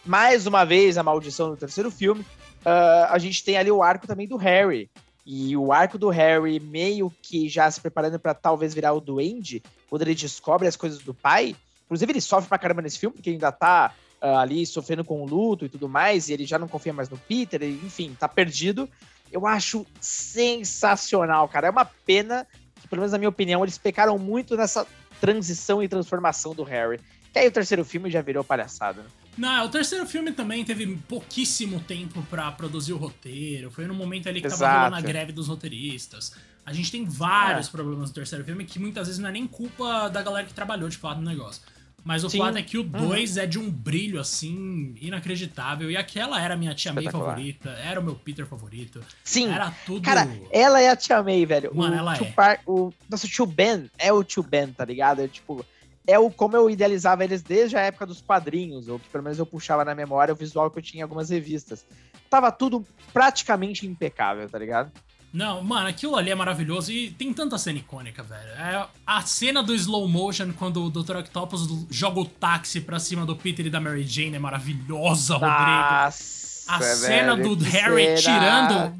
[0.05, 2.23] mais uma vez, a maldição do terceiro filme,
[2.65, 4.89] uh, a gente tem ali o arco também do Harry,
[5.25, 9.63] E o arco do Harry meio que já se preparando para talvez virar o Duende,
[9.89, 11.55] quando ele descobre as coisas do pai.
[11.85, 15.27] Inclusive, ele sofre pra caramba nesse filme, porque ainda tá uh, ali sofrendo com o
[15.27, 18.29] luto e tudo mais, e ele já não confia mais no Peter, e, enfim, tá
[18.29, 18.89] perdido.
[19.31, 21.69] Eu acho sensacional, cara.
[21.69, 22.47] É uma pena
[22.81, 24.87] que, pelo menos na minha opinião, eles pecaram muito nessa
[25.21, 26.99] transição e transformação do Harry.
[27.33, 29.09] Que aí o terceiro filme já virou palhaçada, né?
[29.37, 33.71] Não, o terceiro filme também teve pouquíssimo tempo para produzir o roteiro.
[33.71, 34.63] Foi no momento ali que Exato.
[34.63, 36.33] tava rolando a greve dos roteiristas.
[36.65, 37.71] A gente tem vários é.
[37.71, 40.89] problemas no terceiro filme que muitas vezes não é nem culpa da galera que trabalhou
[40.89, 41.63] de fato no negócio.
[42.05, 42.39] Mas o Sim.
[42.39, 43.43] fato é que o 2 uhum.
[43.43, 45.91] é de um brilho, assim, inacreditável.
[45.91, 49.01] E aquela era a minha tia May favorita, era o meu Peter favorito.
[49.23, 49.53] Sim.
[49.53, 50.03] Era tudo.
[50.03, 51.71] Cara, ela é a tia May, velho.
[51.75, 52.25] Mano, o ela é.
[52.33, 52.61] Par...
[52.67, 55.21] O nosso tio Ben é o tio Ben, tá ligado?
[55.21, 55.65] É tipo.
[56.07, 59.39] É o como eu idealizava eles desde a época dos quadrinhos, ou que pelo menos
[59.39, 61.87] eu puxava na memória o visual que eu tinha em algumas revistas.
[62.29, 64.91] Tava tudo praticamente impecável, tá ligado?
[65.33, 68.51] Não, mano, aquilo ali é maravilhoso e tem tanta cena icônica, velho.
[68.51, 71.17] É a cena do slow motion quando o Dr.
[71.17, 75.55] Octopus joga o táxi pra cima do Peter e da Mary Jane é maravilhosa, Rodrigo.
[75.55, 78.95] Nossa, a cena velho, do Harry tirando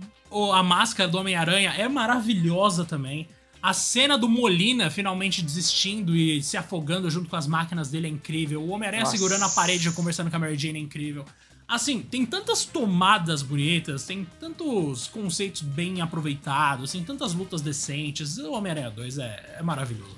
[0.55, 3.29] a máscara do Homem-Aranha é maravilhosa também.
[3.63, 8.11] A cena do Molina finalmente desistindo e se afogando junto com as máquinas dele é
[8.11, 8.61] incrível.
[8.61, 11.25] O Homem-Aranha segurando a parede e conversando com a Mary Jane é incrível.
[11.69, 18.37] Assim, tem tantas tomadas bonitas, tem tantos conceitos bem aproveitados, tem tantas lutas decentes.
[18.37, 20.17] O Homem-Aranha 2 é, é maravilhoso.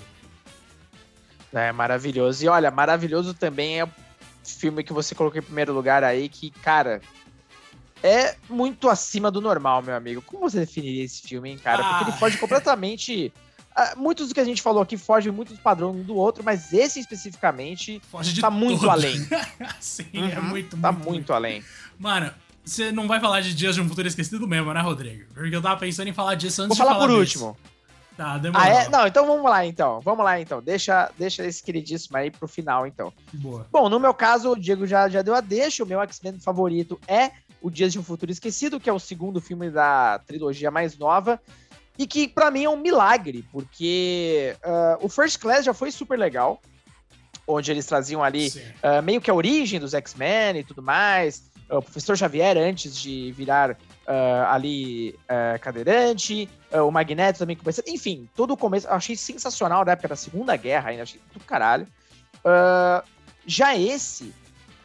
[1.52, 2.44] É maravilhoso.
[2.44, 3.90] E olha, maravilhoso também é o
[4.42, 7.02] filme que você colocou em primeiro lugar aí, que, cara,
[8.04, 10.20] é muito acima do normal, meu amigo.
[10.20, 11.82] Como você definiria esse filme, hein, cara?
[11.82, 12.18] Porque ele ah.
[12.18, 13.32] foge completamente
[13.76, 16.44] Uh, muitos do que a gente falou aqui fogem muito do padrão um do outro,
[16.44, 18.90] mas esse especificamente Foge tá muito tudo.
[18.90, 19.16] além.
[19.80, 21.60] Sim, uhum, é muito, Tá muito, muito além.
[21.98, 22.32] Mano,
[22.64, 25.24] você não vai falar de Dias de um Futuro Esquecido mesmo, né, Rodrigo?
[25.34, 27.36] Porque eu tava pensando em falar disso antes Vou de falar por desse.
[27.36, 27.56] último.
[28.16, 28.64] Tá, demorou.
[28.64, 28.88] Ah, é?
[28.88, 30.00] Não, então vamos lá, então.
[30.00, 30.62] Vamos lá, então.
[30.62, 33.12] Deixa, deixa esse queridíssimo aí pro final, então.
[33.32, 33.66] Boa.
[33.72, 35.82] Bom, no meu caso, o Diego já, já deu a deixa.
[35.82, 37.32] O meu X-Men favorito é
[37.64, 41.40] o Dias de um Futuro Esquecido, que é o segundo filme da trilogia mais nova
[41.96, 46.18] e que para mim é um milagre, porque uh, o First Class já foi super
[46.18, 46.60] legal,
[47.46, 51.80] onde eles traziam ali uh, meio que a origem dos X-Men e tudo mais, o
[51.80, 55.18] professor Xavier antes de virar uh, ali
[55.62, 60.16] cadeirante, o Magneto também começou, enfim, todo o começo, eu achei sensacional da época da
[60.16, 61.86] Segunda Guerra ainda, achei do caralho.
[63.46, 64.34] já esse,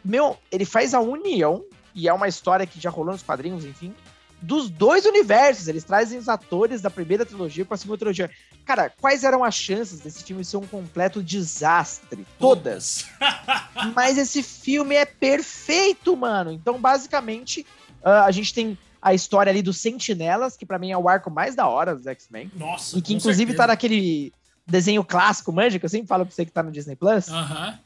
[0.02, 1.62] meu, ele faz a união,
[2.00, 3.94] e é uma história que já rolou nos quadrinhos, enfim,
[4.40, 5.68] dos dois universos.
[5.68, 8.30] Eles trazem os atores da primeira trilogia com a segunda trilogia.
[8.64, 12.26] Cara, quais eram as chances desse filme ser um completo desastre?
[12.38, 13.06] Todas.
[13.94, 16.50] Mas esse filme é perfeito, mano.
[16.52, 17.66] Então, basicamente,
[18.02, 21.30] uh, a gente tem a história ali dos Sentinelas, que para mim é o arco
[21.30, 22.50] mais da hora dos X-Men.
[22.54, 23.58] Nossa, E que inclusive certeza.
[23.58, 24.32] tá naquele
[24.66, 27.28] desenho clássico, manja, que eu sempre falo pra você que tá no Disney Plus.
[27.28, 27.78] Aham.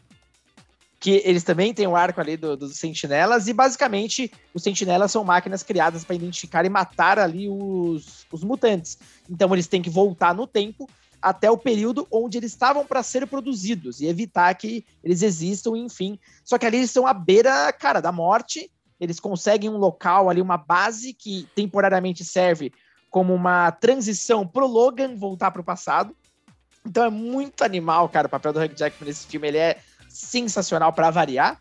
[1.04, 5.22] Que eles também têm o arco ali do- dos sentinelas, e basicamente os sentinelas são
[5.22, 8.96] máquinas criadas para identificar e matar ali os, os mutantes.
[9.28, 10.88] Então eles têm que voltar no tempo
[11.20, 16.18] até o período onde eles estavam para ser produzidos e evitar que eles existam, enfim.
[16.42, 18.70] Só que ali eles estão à beira, cara, da morte.
[18.98, 22.72] Eles conseguem um local ali, uma base que temporariamente serve
[23.10, 26.16] como uma transição pro Logan voltar pro passado.
[26.86, 29.48] Então é muito animal, cara, o papel do Hugh Jackman nesse filme.
[29.48, 29.78] Ele é
[30.14, 31.60] sensacional para variar.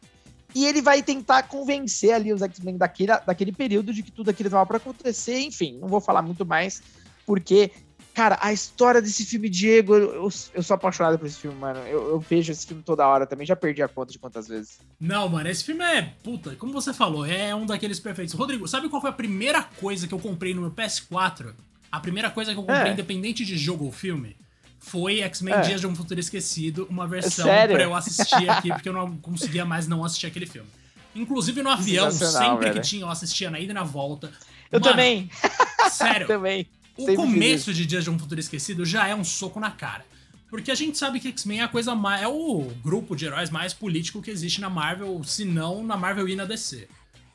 [0.55, 4.47] E ele vai tentar convencer ali os X-Men daquele, daquele período de que tudo aquilo
[4.47, 5.39] estava para acontecer.
[5.39, 6.83] Enfim, não vou falar muito mais,
[7.25, 7.71] porque,
[8.13, 11.79] cara, a história desse filme, Diego, eu, eu, eu sou apaixonado por esse filme, mano.
[11.87, 14.77] Eu, eu vejo esse filme toda hora também, já perdi a conta de quantas vezes.
[14.99, 16.13] Não, mano, esse filme é.
[16.21, 18.35] Puta, como você falou, é um daqueles perfeitos.
[18.35, 21.51] Rodrigo, sabe qual foi a primeira coisa que eu comprei no meu PS4?
[21.91, 22.93] A primeira coisa que eu comprei, É.
[22.93, 24.35] independente de jogo ou filme,
[24.83, 25.61] foi X-Men É.
[25.61, 27.75] Dias de um Futuro Esquecido, uma versão Sério?
[27.75, 30.67] pra eu assistir aqui, porque eu não conseguia mais não assistir aquele filme.
[31.15, 32.73] Inclusive no avião, sempre velho.
[32.73, 34.31] que tinha, eu assistia na ida e na volta.
[34.71, 35.29] Eu Mano, também,
[35.91, 36.67] Sério, também.
[36.97, 40.05] o Sempre começo de Dias de um Futuro Esquecido já é um soco na cara.
[40.49, 42.21] Porque a gente sabe que X-Men é a coisa mais.
[42.21, 46.27] É o grupo de heróis mais político que existe na Marvel, se não na Marvel
[46.27, 46.87] e na DC.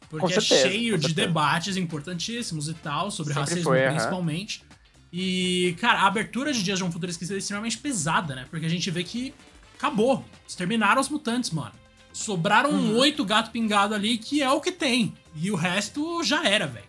[0.08, 4.62] Porque Com certeza, é cheio de debates importantíssimos e tal, sobre Sempre racismo foi, principalmente.
[5.12, 8.46] E, cara, a abertura de Dias de um Futuro Esquecido é extremamente pesada, né?
[8.50, 9.32] Porque a gente vê que
[9.76, 10.24] acabou.
[10.46, 11.72] Exterminaram os mutantes, mano.
[12.12, 12.96] Sobraram Uhum.
[12.96, 15.14] oito gato pingado ali, que é o que tem.
[15.34, 16.84] E o resto já era, velho.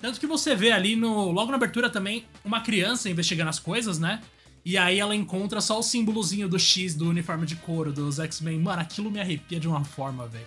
[0.00, 1.30] Tanto que você vê ali no.
[1.30, 4.20] Logo na abertura também, uma criança investigando as coisas, né?
[4.64, 8.58] E aí ela encontra só o símbolozinho do X do uniforme de couro dos X-Men.
[8.60, 10.46] Mano, aquilo me arrepia de uma forma, velho.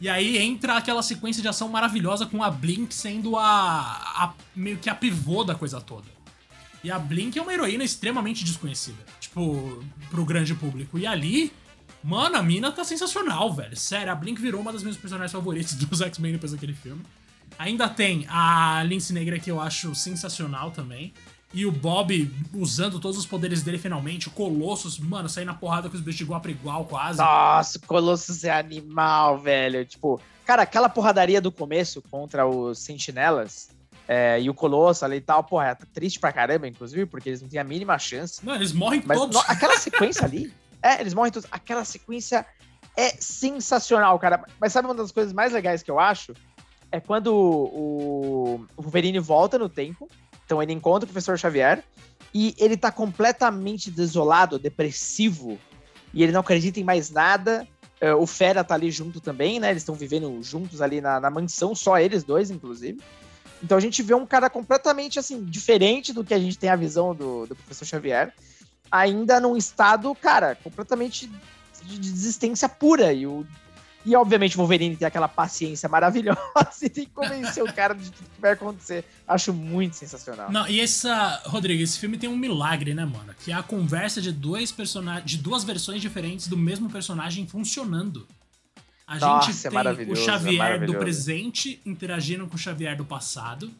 [0.00, 4.76] E aí entra aquela sequência de ação maravilhosa com a Blink sendo a, a meio
[4.78, 6.13] que a pivô da coisa toda.
[6.84, 10.98] E a Blink é uma heroína extremamente desconhecida, tipo, pro grande público.
[10.98, 11.50] E ali,
[12.02, 13.74] mano, a mina tá sensacional, velho.
[13.74, 17.02] Sério, a Blink virou uma das minhas personagens favoritas dos X-Men depois daquele filme.
[17.58, 21.14] Ainda tem a Lince Negra que eu acho sensacional também.
[21.54, 24.28] E o Bob usando todos os poderes dele finalmente.
[24.28, 27.18] O Colossus, mano, saindo na porrada com os bichos de igual pra igual quase.
[27.18, 29.86] Nossa, o Colossus é animal, velho.
[29.86, 33.73] Tipo, cara, aquela porradaria do começo contra os sentinelas
[34.06, 37.40] é, e o Colosso ali e tal, porra, é triste pra caramba, inclusive, porque eles
[37.42, 38.44] não têm a mínima chance.
[38.44, 39.34] Não, eles morrem Mas todos.
[39.36, 40.52] no- aquela sequência ali,
[40.82, 41.48] é, eles morrem todos.
[41.50, 42.44] Aquela sequência
[42.96, 44.44] é sensacional, cara.
[44.60, 46.32] Mas sabe uma das coisas mais legais que eu acho?
[46.92, 50.08] É quando o, o Wolverine volta no tempo.
[50.44, 51.82] Então ele encontra o professor Xavier
[52.32, 55.58] e ele tá completamente desolado, depressivo,
[56.12, 57.66] e ele não acredita em mais nada.
[58.00, 59.70] É, o Fera tá ali junto também, né?
[59.70, 63.00] Eles estão vivendo juntos ali na, na mansão, só eles dois, inclusive.
[63.62, 66.76] Então a gente vê um cara completamente assim, diferente do que a gente tem a
[66.76, 68.32] visão do, do professor Xavier,
[68.90, 71.30] ainda num estado, cara, completamente
[71.82, 73.12] de desistência pura.
[73.12, 73.46] E, o,
[74.04, 76.38] e obviamente o Wolverine tem aquela paciência maravilhosa
[76.82, 79.04] e tem que convencer o cara de tudo que vai acontecer.
[79.26, 80.50] Acho muito sensacional.
[80.50, 83.34] Não, e essa, Rodrigo, esse filme tem um milagre, né, mano?
[83.44, 88.26] Que é a conversa de dois personagens, de duas versões diferentes do mesmo personagem funcionando.
[89.06, 90.98] A Nossa, gente é tem maravilhoso, o é Xavier do maravilhoso.
[90.98, 93.70] presente interagindo com o Xavier do passado.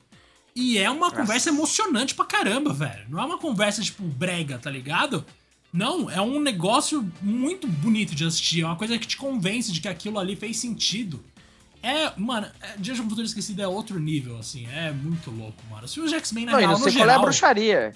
[0.55, 1.17] E é uma Nossa.
[1.17, 3.07] conversa emocionante pra caramba, velho.
[3.09, 5.25] Não é uma conversa, tipo, brega, tá ligado?
[5.73, 8.61] Não, é um negócio muito bonito de assistir.
[8.63, 11.25] É uma coisa que te convence de que aquilo ali fez sentido.
[11.83, 14.67] É, mano, é, Dia de um Futuro Esquecido é outro nível, assim.
[14.69, 15.85] É muito louco, mano.
[15.85, 17.23] Os filmes de X-Men, na Não, real, não no sei qual é a geral...
[17.23, 17.95] bruxaria.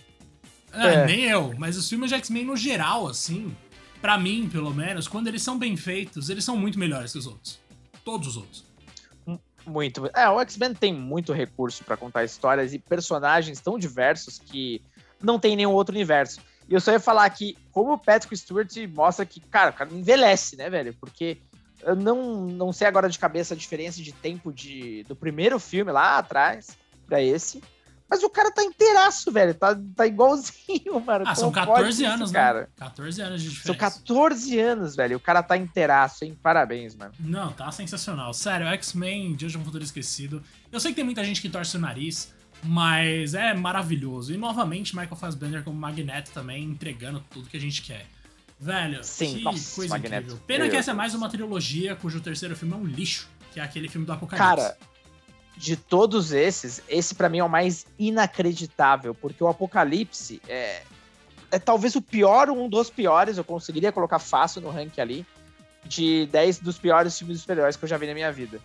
[0.73, 1.07] É, É.
[1.07, 3.55] nem eu, mas os filmes de X-Men no geral, assim,
[4.01, 7.27] pra mim, pelo menos, quando eles são bem feitos, eles são muito melhores que os
[7.27, 7.59] outros.
[8.05, 8.65] Todos os outros.
[9.67, 10.09] Muito.
[10.15, 14.83] É, o X-Men tem muito recurso pra contar histórias e personagens tão diversos que
[15.23, 16.41] não tem nenhum outro universo.
[16.69, 19.93] E eu só ia falar que, como o Patrick Stewart mostra que, cara, o cara
[19.93, 20.95] envelhece, né, velho?
[21.01, 21.39] Porque
[21.83, 25.93] eu não, não sei agora de cabeça a diferença de tempo de, do primeiro filme
[25.93, 26.77] lá atrás
[27.07, 27.63] pra esse.
[28.11, 29.53] Mas o cara tá inteiraço, velho.
[29.55, 31.25] Tá, tá igualzinho, mano.
[31.27, 32.61] Ah, são Como pode 14 isso, anos, cara?
[32.63, 32.67] né?
[32.77, 33.99] 14 anos de São diferença.
[34.01, 35.17] 14 anos, velho.
[35.17, 36.39] O cara tá inteiraço, hein?
[36.43, 37.13] Parabéns, mano.
[37.21, 38.33] Não, tá sensacional.
[38.33, 40.43] Sério, X-Men, Dia de um Futuro Esquecido.
[40.73, 42.33] Eu sei que tem muita gente que torce o nariz,
[42.63, 44.33] mas é maravilhoso.
[44.33, 48.07] E novamente, Michael Fassbender como Magneto também, entregando tudo que a gente quer.
[48.61, 50.17] Velho, Sim, que nossa, coisa Magneto.
[50.17, 50.43] incrível.
[50.47, 53.61] Pena que Meu essa é mais uma trilogia cujo terceiro filme é um lixo, que
[53.61, 54.49] é aquele filme do Apocalipse.
[54.49, 54.77] Cara,
[55.59, 60.83] de todos esses, esse pra mim é o mais inacreditável, porque o Apocalipse é,
[61.51, 65.27] é talvez o pior, um dos piores, eu conseguiria colocar fácil no ranking ali,
[65.85, 68.61] de 10 dos piores filmes de super-heróis que eu já vi na minha vida.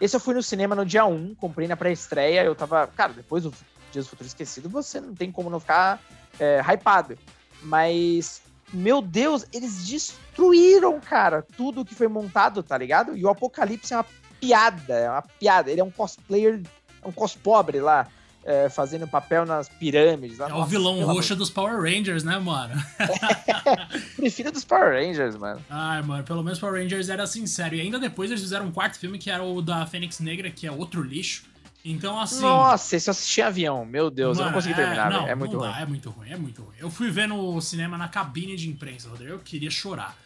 [0.00, 2.86] Esse eu fui no cinema no dia 1, comprei na pré-estreia, eu tava.
[2.86, 3.52] Cara, depois do
[3.92, 6.00] Dias do Futuro Esquecido, você não tem como não ficar
[6.40, 7.18] é, hypado.
[7.62, 8.40] Mas,
[8.72, 13.14] meu Deus, eles destruíram, cara, tudo que foi montado, tá ligado?
[13.16, 14.06] E o Apocalipse é uma
[14.40, 15.70] piada, é uma piada.
[15.70, 16.60] Ele é um cosplayer,
[17.02, 18.06] é um cospobre lá,
[18.44, 20.38] é, fazendo papel nas pirâmides.
[20.38, 20.48] lá.
[20.48, 22.74] É o Nossa, vilão pelo amor roxo dos Power Rangers, né, mano?
[24.16, 25.60] Prefiro dos Power Rangers, mano.
[25.68, 27.74] Ai, mano, pelo menos Power Rangers era sincero.
[27.74, 30.66] E ainda depois eles fizeram um quarto filme que era o da Fênix Negra, que
[30.66, 31.44] é outro lixo.
[31.84, 32.40] Então, assim.
[32.42, 33.84] Nossa, esse eu assisti avião.
[33.84, 35.30] Meu Deus, eu não mano, consegui terminar, não, velho.
[35.30, 35.70] É muito não ruim.
[35.70, 36.74] dá, é muito ruim, é muito ruim.
[36.78, 39.32] Eu fui ver no cinema na cabine de imprensa, Rodrigo.
[39.32, 40.16] Eu queria chorar.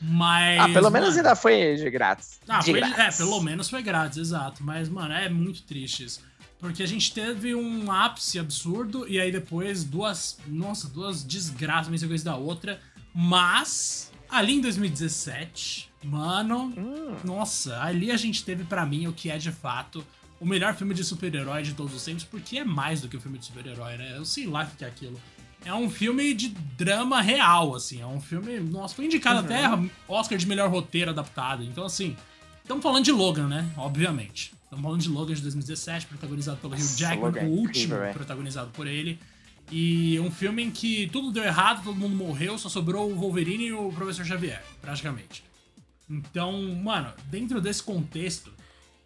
[0.00, 0.60] Mas.
[0.60, 2.38] Ah, pelo menos mano, ainda foi de grátis.
[2.48, 2.98] Ah, de foi- grátis.
[2.98, 4.62] é, pelo menos foi grátis, exato.
[4.62, 6.20] Mas, mano, é muito triste isso.
[6.58, 10.38] Porque a gente teve um ápice absurdo e aí depois duas.
[10.46, 12.80] Nossa, duas desgraças, uma sequência da outra.
[13.14, 16.72] Mas, ali em 2017, mano.
[16.76, 20.04] Hum, Nossa, ali a gente teve pra mim o que é de fato
[20.38, 23.20] o melhor filme de super-herói de todos os tempos, porque é mais do que um
[23.20, 24.14] filme de super-herói, né?
[24.16, 25.18] Eu sei lá o que é aquilo.
[25.66, 28.00] É um filme de drama real, assim.
[28.00, 28.60] É um filme.
[28.60, 29.62] Nossa, foi indicado até
[30.06, 31.64] Oscar de melhor roteiro adaptado.
[31.64, 32.16] Então, assim.
[32.62, 33.68] Estamos falando de Logan, né?
[33.76, 34.54] Obviamente.
[34.62, 38.86] Estamos falando de Logan de 2017, protagonizado pelo Hugh Jackman, é o último protagonizado por
[38.86, 39.18] ele.
[39.70, 43.66] E um filme em que tudo deu errado, todo mundo morreu, só sobrou o Wolverine
[43.66, 45.42] e o Professor Xavier, praticamente.
[46.08, 48.52] Então, mano, dentro desse contexto,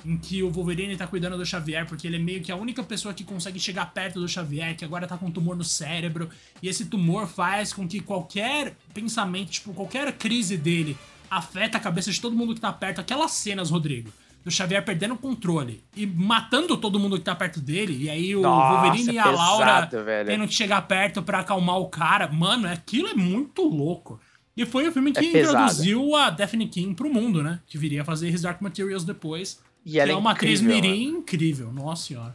[0.04, 2.82] em que o Wolverine tá cuidando do Xavier, porque ele é meio que a única
[2.82, 6.28] pessoa que consegue chegar perto do Xavier, que agora tá com um tumor no cérebro,
[6.62, 10.96] e esse tumor faz com que qualquer pensamento, tipo, qualquer crise dele
[11.30, 13.00] afeta a cabeça de todo mundo que tá perto.
[13.00, 14.10] Aquelas cenas, Rodrigo,
[14.44, 18.34] do Xavier perdendo o controle e matando todo mundo que tá perto dele, e aí
[18.34, 20.26] o Nossa, Wolverine e a pesado, Laura velho.
[20.26, 22.26] tendo que chegar perto pra acalmar o cara.
[22.28, 24.20] Mano, aquilo é muito louco.
[24.56, 27.60] E foi o filme que é introduziu a Daphne King pro mundo, né?
[27.66, 29.60] Que viria a fazer His Dark Materials depois.
[29.84, 32.34] E ela é, é uma atriz mirim incrível, nossa senhora.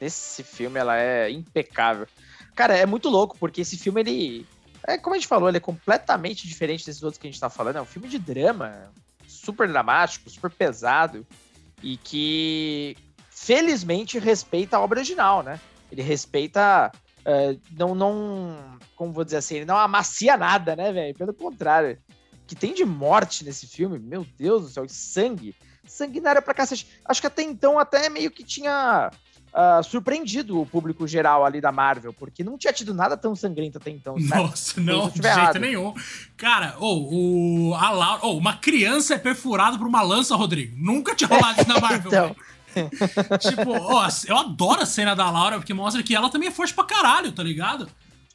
[0.00, 2.06] Esse filme, ela é impecável.
[2.54, 4.46] Cara, é muito louco, porque esse filme, ele...
[4.86, 7.50] É como a gente falou, ele é completamente diferente desses outros que a gente tá
[7.50, 7.76] falando.
[7.76, 8.92] É um filme de drama,
[9.26, 11.26] super dramático, super pesado.
[11.82, 12.96] E que,
[13.28, 15.58] felizmente, respeita a obra original, né?
[15.90, 16.92] Ele respeita...
[17.20, 18.78] Uh, não, não...
[18.94, 19.56] Como vou dizer assim?
[19.56, 21.14] Ele não amacia nada, né, velho?
[21.14, 21.98] Pelo contrário.
[22.46, 25.54] que tem de morte nesse filme, meu Deus do céu, sangue
[25.86, 26.86] sanguinária pra cacete.
[27.04, 29.10] Acho que até então até meio que tinha
[29.56, 33.78] uh, surpreendido o público geral ali da Marvel, porque não tinha tido nada tão sangrento
[33.78, 34.16] até então.
[34.18, 35.44] Nossa, não, de errado.
[35.44, 35.94] jeito nenhum.
[36.36, 40.76] Cara, oh, o, a Laura, oh, uma criança é perfurada por uma lança, Rodrigo.
[40.78, 42.12] Nunca tinha rolado isso na Marvel.
[42.12, 42.36] então.
[43.38, 46.74] tipo, oh, eu adoro a cena da Laura, porque mostra que ela também é forte
[46.74, 47.88] pra caralho, tá ligado?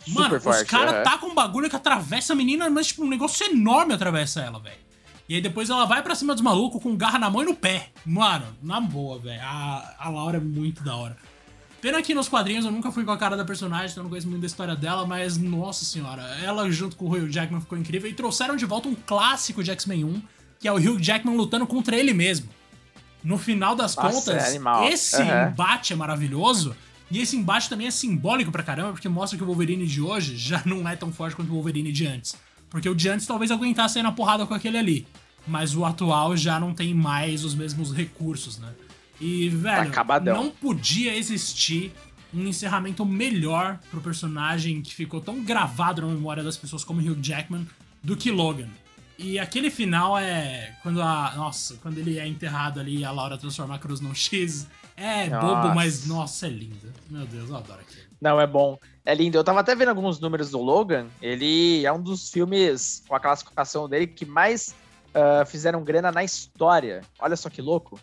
[0.08, 1.02] Mano, Super os caras é.
[1.04, 4.60] tá com um bagulho que atravessa a menina, mas tipo, um negócio enorme atravessa ela,
[4.60, 4.91] velho.
[5.32, 7.56] E aí depois ela vai pra cima dos malucos com garra na mão e no
[7.56, 7.88] pé.
[8.06, 9.40] Mano, na boa, velho.
[9.42, 11.16] A, a Laura é muito da hora.
[11.80, 14.10] Pena que nos quadrinhos eu nunca fui com a cara da personagem, então eu não
[14.10, 17.78] conheço muito da história dela, mas nossa senhora, ela junto com o Hugh Jackman ficou
[17.78, 20.22] incrível e trouxeram de volta um clássico de X-Men 1,
[20.60, 22.50] que é o Hugh Jackman lutando contra ele mesmo.
[23.24, 25.48] No final das nossa, contas, é esse uhum.
[25.48, 26.76] embate é maravilhoso.
[27.10, 30.36] E esse embate também é simbólico pra caramba, porque mostra que o Wolverine de hoje
[30.36, 32.36] já não é tão forte quanto o Wolverine de antes.
[32.70, 35.08] Porque o de antes talvez aguentasse sair na porrada com aquele ali
[35.48, 38.70] mas o atual já não tem mais os mesmos recursos, né?
[39.20, 41.94] E, velho, tá não podia existir
[42.34, 47.22] um encerramento melhor pro personagem que ficou tão gravado na memória das pessoas como Hugh
[47.22, 47.68] Jackman
[48.02, 48.70] do que Logan.
[49.18, 51.34] E aquele final é quando a.
[51.36, 54.68] Nossa, quando ele é enterrado ali e a Laura transforma a cruz num X.
[54.98, 55.46] É nossa.
[55.46, 56.92] bobo, mas nossa, é lindo.
[57.10, 58.02] Meu Deus, eu adoro aquilo.
[58.20, 58.80] Não, é bom.
[59.06, 59.38] É lindo.
[59.38, 61.08] Eu tava até vendo alguns números do Logan.
[61.22, 64.76] Ele é um dos filmes com a classificação dele que mais
[65.16, 67.02] uh, fizeram grana na história.
[67.20, 68.00] Olha só que louco.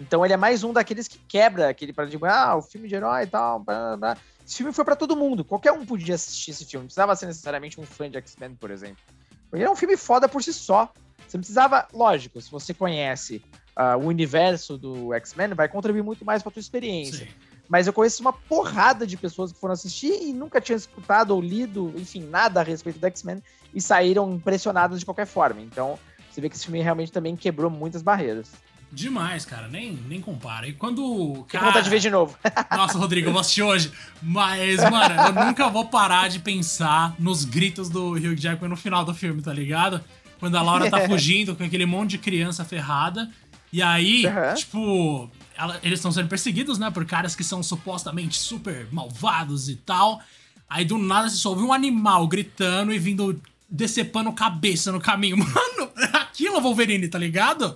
[0.00, 3.24] Então ele é mais um daqueles que quebra aquele paradigma, ah, o filme de herói
[3.24, 3.60] e tal.
[3.60, 4.16] Blá, blá.
[4.44, 5.44] Esse filme foi para todo mundo.
[5.44, 6.84] Qualquer um podia assistir esse filme.
[6.84, 9.02] Não precisava ser necessariamente um fã de X-Men, por exemplo.
[9.50, 10.92] Porque é um filme foda por si só.
[11.26, 13.42] Você não precisava, lógico, se você conhece
[13.78, 17.26] uh, o universo do X-Men, vai contribuir muito mais para tua experiência.
[17.26, 17.32] Sim.
[17.68, 21.40] Mas eu conheço uma porrada de pessoas que foram assistir e nunca tinham escutado ou
[21.40, 23.42] lido, enfim, nada a respeito do X-Men
[23.72, 25.60] e saíram impressionadas de qualquer forma.
[25.60, 25.98] Então,
[26.32, 28.50] você vê que esse filme realmente também quebrou muitas barreiras.
[28.90, 30.68] Demais, cara, nem, nem compara.
[30.68, 31.46] E quando.
[31.48, 31.66] Cara...
[31.66, 32.36] vontade de ver de novo.
[32.76, 33.90] Nossa, Rodrigo, eu vou assistir hoje.
[34.20, 39.02] Mas, mano, eu nunca vou parar de pensar nos gritos do Hugh Jackman no final
[39.02, 40.02] do filme, tá ligado?
[40.38, 43.30] Quando a Laura tá fugindo com aquele monte de criança ferrada.
[43.72, 44.54] E aí, uhum.
[44.54, 49.76] tipo, ela, eles estão sendo perseguidos, né, por caras que são supostamente super malvados e
[49.76, 50.20] tal.
[50.68, 53.40] Aí do nada se ouve um animal gritando e vindo
[53.72, 55.36] decepando cabeça no caminho.
[55.40, 55.71] Mano,
[56.42, 57.74] aquilo é Wolverine, tá ligado?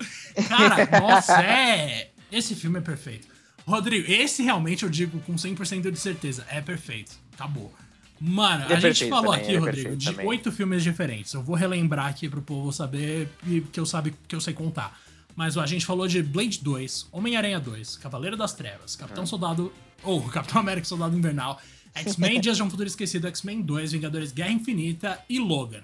[0.49, 2.11] Cara, nossa, é.
[2.31, 3.29] Esse filme é perfeito.
[3.65, 7.17] Rodrigo, esse realmente eu digo com 100% de certeza, é perfeito.
[7.35, 7.73] Acabou.
[8.21, 11.33] Mano, é a gente falou também, aqui, é Rodrigo, de oito filmes diferentes.
[11.35, 13.29] Eu vou relembrar aqui pro povo saber
[13.73, 14.99] que eu sabe que eu sei contar.
[15.35, 19.27] Mas ó, a gente falou de Blade 2, Homem-Aranha 2, Cavaleiro das Trevas, Capitão hum.
[19.27, 19.73] Soldado.
[20.03, 21.61] Ou oh, Capitão América Soldado Invernal,
[21.95, 25.83] X-Men Dias de um Futuro Esquecido, X-Men 2, Vingadores Guerra Infinita e Logan.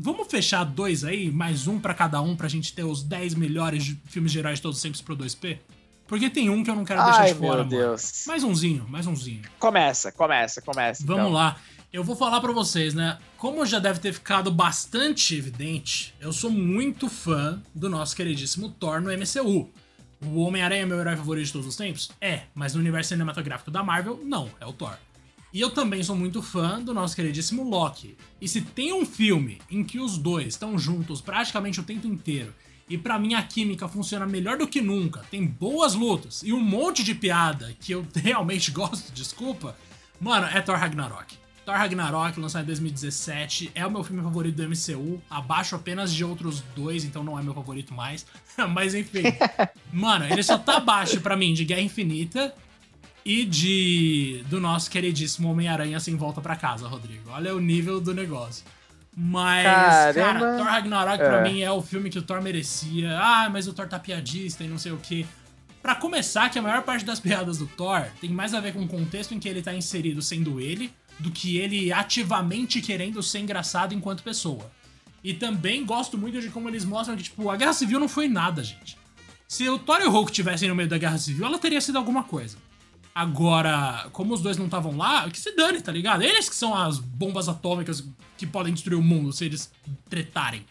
[0.00, 3.96] Vamos fechar dois aí, mais um para cada um, pra gente ter os 10 melhores
[4.04, 5.58] filmes de heróis todos sempre pro 2P?
[6.06, 8.22] Porque tem um que eu não quero deixar Ai, de fora, meu Deus.
[8.28, 9.42] Mais umzinho, mais umzinho.
[9.58, 11.04] Começa, começa, começa.
[11.04, 11.32] Vamos então.
[11.32, 11.56] lá.
[11.92, 13.18] Eu vou falar para vocês, né?
[13.36, 19.00] Como já deve ter ficado bastante evidente, eu sou muito fã do nosso queridíssimo Thor
[19.00, 19.68] no MCU.
[20.22, 22.12] O Homem-Aranha é meu herói favorito de todos os tempos?
[22.20, 24.96] É, mas no universo cinematográfico da Marvel, não, é o Thor.
[25.52, 28.16] E eu também sou muito fã do nosso queridíssimo Loki.
[28.40, 32.54] E se tem um filme em que os dois estão juntos praticamente o tempo inteiro,
[32.88, 36.60] e para mim a química funciona melhor do que nunca, tem boas lutas e um
[36.60, 39.76] monte de piada que eu realmente gosto, desculpa,
[40.20, 41.36] mano, é Thor Ragnarok.
[41.64, 46.24] Thor Ragnarok, lançado em 2017, é o meu filme favorito do MCU, abaixo apenas de
[46.24, 48.24] outros dois, então não é meu favorito mais.
[48.72, 49.24] Mas enfim,
[49.92, 52.54] mano, ele só tá abaixo para mim de Guerra Infinita
[53.28, 57.28] e de do nosso queridíssimo Homem-Aranha sem volta para casa, Rodrigo.
[57.28, 58.64] Olha o nível do negócio.
[59.14, 60.40] Mas, Caramba.
[60.40, 61.28] cara, Thor Ragnarok é.
[61.28, 63.18] pra mim é o filme que o Thor merecia.
[63.20, 65.26] Ah, mas o Thor tá piadista e não sei o que.
[65.82, 68.80] Para começar, que a maior parte das piadas do Thor tem mais a ver com
[68.80, 73.40] o contexto em que ele tá inserido sendo ele, do que ele ativamente querendo ser
[73.40, 74.70] engraçado enquanto pessoa.
[75.22, 78.26] E também gosto muito de como eles mostram que, tipo, a Guerra Civil não foi
[78.26, 78.96] nada, gente.
[79.46, 81.98] Se o Thor e o Hulk tivessem no meio da Guerra Civil, ela teria sido
[81.98, 82.56] alguma coisa.
[83.18, 86.22] Agora, como os dois não estavam lá, que se dane, tá ligado?
[86.22, 88.04] Eles que são as bombas atômicas
[88.36, 89.72] que podem destruir o mundo se eles
[90.08, 90.64] tretarem.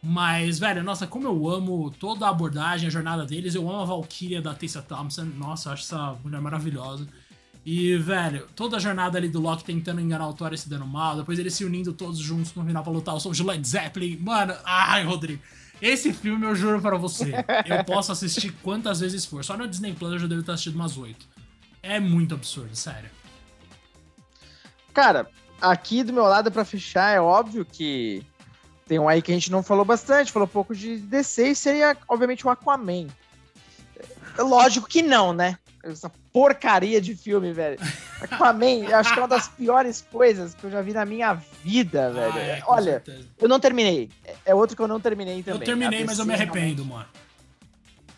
[0.00, 3.56] Mas, velho, nossa, como eu amo toda a abordagem, a jornada deles.
[3.56, 5.24] Eu amo a Valkyria da Tessa Thompson.
[5.24, 7.04] Nossa, eu acho essa mulher maravilhosa.
[7.66, 10.86] E, velho, toda a jornada ali do Loki tentando enganar o Thor e se dando
[10.86, 11.16] mal.
[11.16, 14.18] Depois eles se unindo todos juntos no final pra lutar o som de Led Zeppelin.
[14.18, 15.42] Mano, ai, Rodrigo.
[15.82, 17.32] Esse filme eu juro para você.
[17.66, 19.44] Eu posso assistir quantas vezes for.
[19.44, 21.26] Só no Disney Plus eu já devo ter assistido umas oito.
[21.82, 23.10] É muito absurdo, sério.
[24.92, 25.28] Cara,
[25.60, 28.24] aqui do meu lado, para fechar, é óbvio que
[28.86, 31.96] tem um aí que a gente não falou bastante, falou pouco de DC, e seria,
[32.08, 33.06] obviamente, o Aquaman.
[34.36, 35.58] É lógico que não, né?
[35.84, 37.78] Essa porcaria de filme, velho.
[38.20, 41.34] Aquaman, eu acho que é uma das piores coisas que eu já vi na minha
[41.62, 42.32] vida, velho.
[42.34, 43.28] Ah, é, Olha, certeza.
[43.38, 44.10] eu não terminei.
[44.44, 45.60] É outro que eu não terminei também.
[45.60, 46.88] Eu terminei, mas eu me arrependo, realmente.
[46.88, 47.27] mano.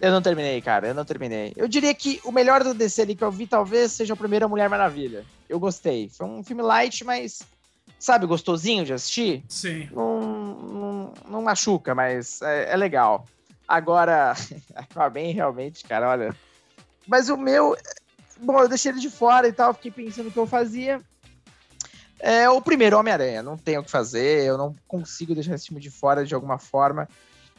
[0.00, 0.88] Eu não terminei, cara.
[0.88, 1.52] Eu não terminei.
[1.56, 4.48] Eu diria que o melhor do DC ali que eu vi talvez seja a primeira
[4.48, 5.24] Mulher Maravilha.
[5.48, 6.08] Eu gostei.
[6.08, 7.42] Foi um filme light, mas,
[7.98, 9.44] sabe, gostosinho de assistir?
[9.48, 9.88] Sim.
[9.92, 13.26] Não, não, não machuca, mas é, é legal.
[13.68, 14.34] Agora,
[15.12, 16.34] bem realmente, cara, olha.
[17.06, 17.76] Mas o meu.
[18.40, 21.00] Bom, eu deixei ele de fora e tal, fiquei pensando o que eu fazia.
[22.18, 25.80] É o primeiro Homem-Aranha, não tenho o que fazer, eu não consigo deixar esse filme
[25.80, 27.08] de fora de alguma forma.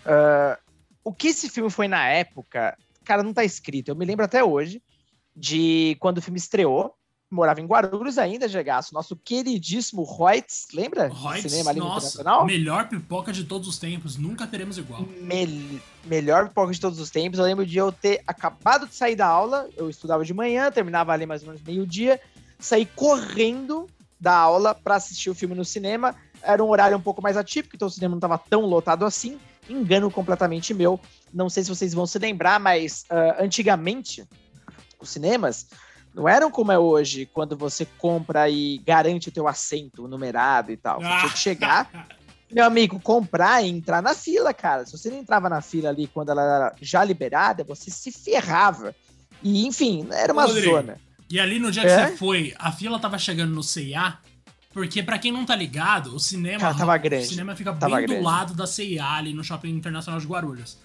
[0.05, 0.70] Uh,
[1.03, 3.89] o que esse filme foi na época, cara, não tá escrito.
[3.89, 4.81] Eu me lembro até hoje
[5.35, 6.95] de quando o filme estreou.
[7.29, 8.93] Morava em Guarulhos ainda, Gegaço.
[8.93, 11.07] Nosso queridíssimo Reutz, lembra?
[11.07, 14.17] Reutz, Cinema ali nossa, melhor pipoca de todos os tempos.
[14.17, 15.03] Nunca teremos igual.
[15.03, 17.39] Me melhor pipoca de todos os tempos.
[17.39, 19.69] Eu lembro de eu ter acabado de sair da aula.
[19.77, 22.19] Eu estudava de manhã, terminava ali mais ou menos meio-dia.
[22.59, 23.87] Saí correndo
[24.19, 26.13] da aula para assistir o filme no cinema.
[26.41, 29.39] Era um horário um pouco mais atípico, então o cinema não estava tão lotado assim
[29.71, 30.99] engano completamente meu.
[31.33, 34.25] Não sei se vocês vão se lembrar, mas uh, antigamente
[34.99, 35.67] os cinemas
[36.13, 40.77] não eram como é hoje, quando você compra e garante o teu assento numerado e
[40.77, 40.99] tal.
[40.99, 42.07] Você tinha que chegar,
[42.51, 44.85] meu amigo, comprar e entrar na fila, cara.
[44.85, 48.93] Se você não entrava na fila ali quando ela era já liberada, você se ferrava.
[49.41, 50.97] E, enfim, era uma Rodrigo, zona.
[51.29, 52.07] E ali no dia que é?
[52.07, 54.17] você foi, a fila tava chegando no CIA
[54.73, 56.59] porque, para quem não tá ligado, o cinema.
[56.59, 57.25] Cara, tava grande.
[57.25, 58.21] O cinema fica tava bem grande.
[58.21, 60.77] do lado da CIA ali no Shopping Internacional de Guarulhos.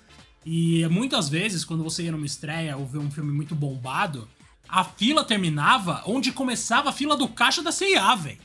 [0.44, 4.28] E muitas vezes, quando você ia numa estreia ou ver um filme muito bombado,
[4.68, 8.38] a fila terminava onde começava a fila do caixa da CIA, velho.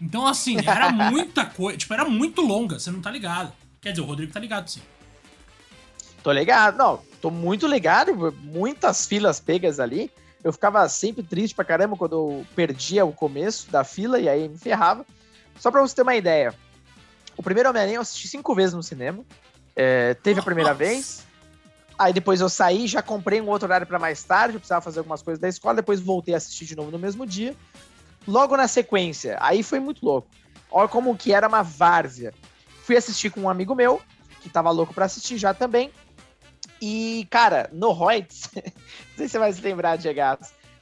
[0.00, 1.78] Então, assim, era muita coisa.
[1.78, 3.52] Tipo, era muito longa, você não tá ligado.
[3.80, 4.82] Quer dizer, o Rodrigo tá ligado, sim.
[6.22, 8.34] Tô ligado, não, tô muito ligado.
[8.42, 10.10] Muitas filas pegas ali.
[10.46, 14.48] Eu ficava sempre triste pra caramba quando eu perdia o começo da fila e aí
[14.48, 15.04] me ferrava.
[15.58, 16.54] Só pra você ter uma ideia.
[17.36, 19.24] O primeiro Homem-Aranha eu assisti cinco vezes no cinema.
[19.74, 21.26] É, teve a primeira vez.
[21.98, 25.00] Aí depois eu saí, já comprei um outro horário para mais tarde, eu precisava fazer
[25.00, 27.52] algumas coisas da escola, depois voltei a assistir de novo no mesmo dia.
[28.24, 30.28] Logo na sequência, aí foi muito louco.
[30.70, 32.32] Olha como que era uma várzea.
[32.84, 34.00] Fui assistir com um amigo meu,
[34.40, 35.90] que tava louco para assistir já também.
[36.80, 38.62] E, cara, no Reutz, não
[39.16, 40.20] sei se você vai se lembrar, Diego,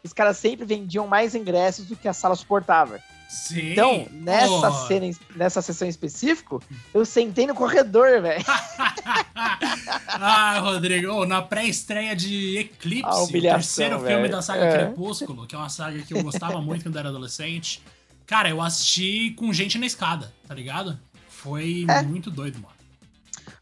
[0.03, 3.01] os caras sempre vendiam mais ingressos do que a sala suportava.
[3.29, 3.73] Sim.
[3.73, 4.87] Então, nessa, oh.
[4.87, 6.63] cena, nessa sessão específico,
[6.93, 8.45] eu sentei no corredor, velho.
[10.07, 14.17] ah, Rodrigo, oh, na pré-estreia de Eclipse, o terceiro véio.
[14.17, 14.73] filme da saga é.
[14.73, 17.83] Crepúsculo, que é uma saga que eu gostava muito quando era adolescente.
[18.27, 20.99] Cara, eu assisti com gente na escada, tá ligado?
[21.29, 22.03] Foi é.
[22.03, 22.75] muito doido, mano.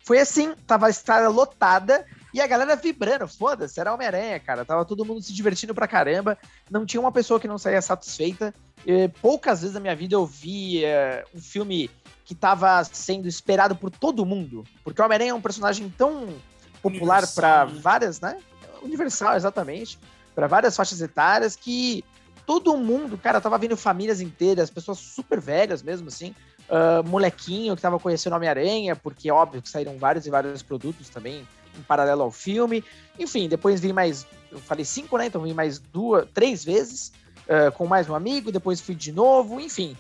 [0.05, 4.65] Foi assim, tava a estrada lotada e a galera vibrando, foda-se, era Homem-Aranha, cara.
[4.65, 6.39] Tava todo mundo se divertindo pra caramba.
[6.71, 8.55] Não tinha uma pessoa que não saía satisfeita.
[8.87, 11.91] E, poucas vezes na minha vida eu vi uh, um filme
[12.25, 14.65] que tava sendo esperado por todo mundo.
[14.83, 16.35] Porque o Homem-Aranha é um personagem tão
[16.81, 17.81] popular para né?
[17.83, 18.39] várias, né?
[18.83, 19.99] Universal, exatamente.
[20.35, 22.03] para várias faixas etárias que
[22.47, 26.35] todo mundo, cara, tava vendo famílias inteiras, pessoas super velhas mesmo, assim.
[26.63, 31.47] Uh, molequinho que tava conhecendo Homem-Aranha, porque óbvio que saíram vários e vários produtos também
[31.79, 32.85] em paralelo ao filme.
[33.19, 35.27] Enfim, depois vi mais, eu falei cinco, né?
[35.27, 37.13] Então vi mais duas, três vezes
[37.47, 39.97] uh, com mais um amigo, depois fui de novo, enfim.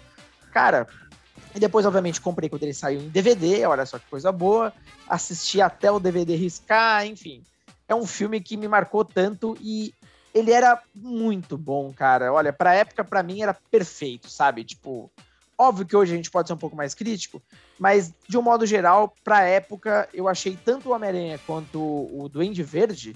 [0.52, 0.86] Cara,
[1.54, 4.72] e depois, obviamente, comprei quando ele saiu em DVD, olha só que coisa boa.
[5.06, 7.42] Assisti até o DVD riscar, enfim.
[7.88, 9.94] É um filme que me marcou tanto e
[10.34, 12.32] ele era muito bom, cara.
[12.32, 14.64] Olha, pra época, para mim, era perfeito, sabe?
[14.64, 15.10] Tipo,
[15.62, 17.40] Óbvio que hoje a gente pode ser um pouco mais crítico,
[17.78, 22.64] mas de um modo geral, pra época, eu achei tanto o Homem-Aranha quanto o Duende
[22.64, 23.14] Verde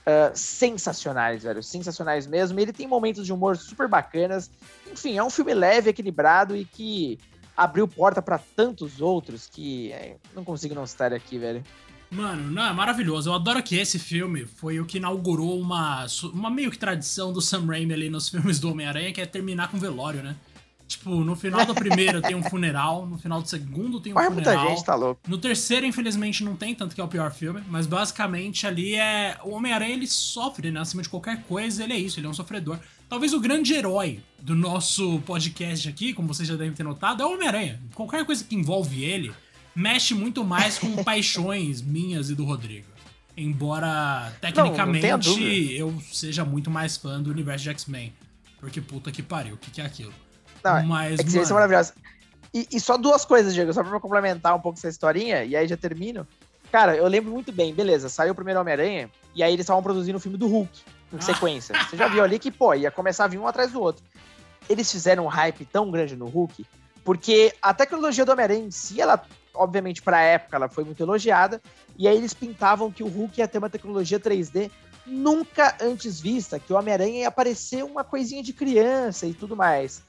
[0.00, 1.62] uh, sensacionais, velho.
[1.62, 2.58] Sensacionais mesmo.
[2.58, 4.50] Ele tem momentos de humor super bacanas.
[4.92, 7.16] Enfim, é um filme leve, equilibrado e que
[7.56, 11.62] abriu porta para tantos outros que é, não consigo não citar aqui, velho.
[12.10, 13.30] Mano, não, é maravilhoso.
[13.30, 17.40] Eu adoro que esse filme foi o que inaugurou uma, uma meio que tradição do
[17.40, 20.34] Sam Raimi ali nos filmes do Homem-Aranha, que é terminar com velório, né?
[20.86, 24.30] Tipo, no final do primeiro tem um funeral, no final do segundo tem um Olha,
[24.30, 24.54] funeral.
[24.54, 25.20] muita gente, tá louco.
[25.26, 29.38] No terceiro, infelizmente, não tem, tanto que é o pior filme, mas basicamente ali é.
[29.44, 30.80] O Homem-Aranha ele sofre, né?
[30.80, 32.78] Acima de qualquer coisa, ele é isso, ele é um sofredor.
[33.08, 37.26] Talvez o grande herói do nosso podcast aqui, como vocês já devem ter notado, é
[37.26, 37.80] o Homem-Aranha.
[37.94, 39.32] Qualquer coisa que envolve ele
[39.74, 42.86] mexe muito mais com paixões minhas e do Rodrigo.
[43.36, 48.12] Embora, tecnicamente, não, não eu seja muito mais fã do universo de X-Men.
[48.60, 50.14] Porque puta que pariu, o que, que é aquilo?
[50.64, 51.94] Não, Mas, é que mano, é maravilhosa.
[52.52, 55.66] E, e só duas coisas, Diego, só pra complementar um pouco essa historinha, e aí
[55.68, 56.26] já termino.
[56.72, 60.18] Cara, eu lembro muito bem, beleza, saiu o primeiro Homem-Aranha, e aí eles estavam produzindo
[60.18, 60.80] o filme do Hulk,
[61.12, 61.20] em Ah.
[61.20, 61.74] sequência.
[61.88, 64.02] Você já viu ali que, pô, ia começar a vir um atrás do outro.
[64.68, 66.64] Eles fizeram um hype tão grande no Hulk,
[67.04, 71.60] porque a tecnologia do Homem-Aranha em si, ela, obviamente, pra época, ela foi muito elogiada,
[71.98, 74.70] e aí eles pintavam que o Hulk ia ter uma tecnologia 3D
[75.06, 80.02] nunca antes vista, que o Homem-Aranha ia parecer uma coisinha de criança e tudo mais.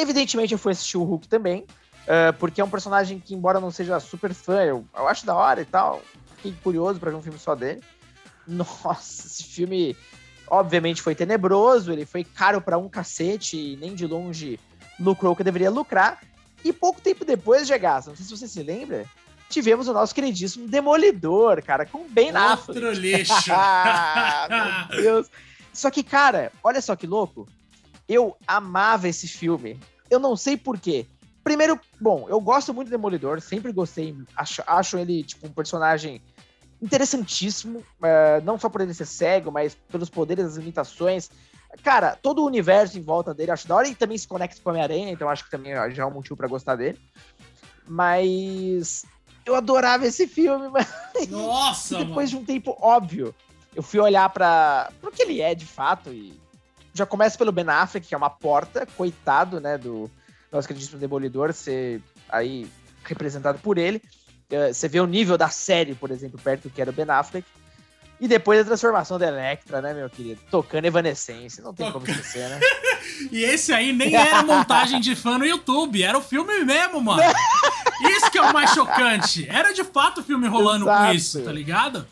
[0.00, 1.66] Evidentemente, eu fui assistir o Hulk também,
[2.06, 5.26] eh, porque é um personagem que, embora eu não seja super fã, eu, eu acho
[5.26, 6.02] da hora e tal.
[6.36, 7.82] Fiquei curioso pra ver um filme só dele.
[8.48, 9.96] Nossa, esse filme,
[10.48, 14.58] obviamente, foi tenebroso, ele foi caro pra um cacete e nem de longe
[14.98, 16.20] lucrou o que deveria lucrar.
[16.64, 19.06] E pouco tempo depois, Gegaça, não sei se você se lembra,
[19.48, 22.78] tivemos o nosso queridíssimo Demolidor, cara, com Ben Affleck.
[22.78, 23.32] Outro lixo.
[24.90, 25.26] Meu Deus.
[25.72, 27.46] Só que, cara, olha só que louco.
[28.10, 29.78] Eu amava esse filme.
[30.10, 31.06] Eu não sei porquê.
[31.44, 34.16] Primeiro, bom, eu gosto muito do Demolidor, sempre gostei.
[34.36, 36.20] Acho, acho ele, tipo, um personagem
[36.82, 37.84] interessantíssimo.
[38.02, 41.30] eh, não só por ele ser cego, mas pelos poderes, as limitações.
[41.84, 43.86] Cara, todo o universo em volta dele, acho da hora.
[43.86, 46.36] E também se conecta com a Homem-Aranha, então acho que também já é um motivo
[46.36, 46.98] pra gostar dele.
[47.86, 49.04] Mas
[49.46, 50.88] eu adorava esse filme, mas
[51.28, 52.44] Nossa, depois mano.
[52.44, 53.32] de um tempo óbvio,
[53.74, 56.38] eu fui olhar para o que ele é de fato e
[56.94, 60.10] já começa pelo Ben Affleck, que é uma porta, coitado, né, do
[60.52, 62.66] nosso queridíssimo Demolidor ser aí
[63.04, 64.02] representado por ele.
[64.50, 67.08] Eh, Você vê o nível da série, por exemplo, perto do que era o Ben
[67.08, 67.46] Affleck.
[68.20, 70.40] E depois a transformação da Electra, né, meu querido?
[70.50, 72.60] Tocando Evanescence, não tem como Toca- esquecer, né?
[73.32, 77.20] E esse aí nem era montagem de fã no YouTube, era o filme mesmo, mano.
[78.16, 79.46] Isso que é o mais chocante.
[79.48, 81.14] Era de fato o filme rolando com Exato.
[81.16, 82.06] isso, tá ligado?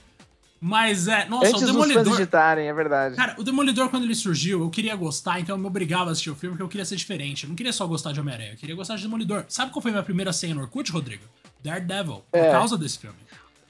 [0.60, 1.24] Mas é.
[1.26, 2.04] Nossa, Antes o Demolidor.
[2.04, 3.14] digitarem, é verdade.
[3.14, 6.30] Cara, o Demolidor, quando ele surgiu, eu queria gostar, então eu me obrigava a assistir
[6.30, 7.44] o filme, porque eu queria ser diferente.
[7.44, 9.44] Eu não queria só gostar de Homem-Aranha, eu queria gostar de Demolidor.
[9.48, 11.22] Sabe qual foi a minha primeira senha no Orkut, Rodrigo?
[11.62, 12.24] Daredevil.
[12.30, 12.50] Por É.
[12.50, 13.16] causa desse filme.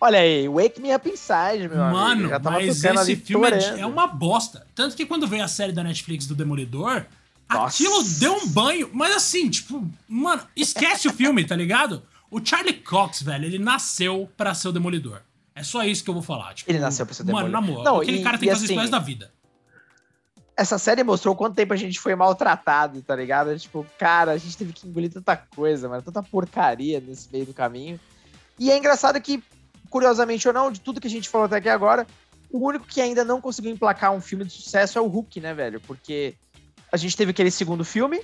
[0.01, 1.99] Olha aí, Wake Me Up Inside, meu amigo.
[1.99, 4.65] Mano, Já tava mas esse filme é, é uma bosta.
[4.75, 7.05] Tanto que quando veio a série da Netflix do Demolidor,
[7.51, 7.67] Nossa.
[7.83, 8.89] aquilo deu um banho.
[8.93, 12.03] Mas assim, tipo, mano, esquece o filme, tá ligado?
[12.31, 15.21] O Charlie Cox, velho, ele nasceu pra ser o Demolidor.
[15.59, 16.55] É só isso que eu vou falar.
[16.55, 18.55] Tipo, Ele nasceu pra ser o Mano, na moral, Não, aquele e- cara tem que
[18.55, 19.33] fazer assim, resto da vida.
[20.57, 23.57] essa série mostrou quanto tempo a gente foi maltratado, tá ligado?
[23.59, 27.55] Tipo, cara, a gente teve que engolir tanta coisa, mano, tanta porcaria nesse meio do
[27.55, 27.99] caminho.
[28.59, 29.43] E é engraçado que,
[29.89, 32.07] curiosamente ou não, de tudo que a gente falou até aqui agora,
[32.51, 35.55] o único que ainda não conseguiu emplacar um filme de sucesso é o Hulk, né,
[35.55, 35.81] velho?
[35.81, 36.35] Porque
[36.91, 38.21] a gente teve aquele segundo filme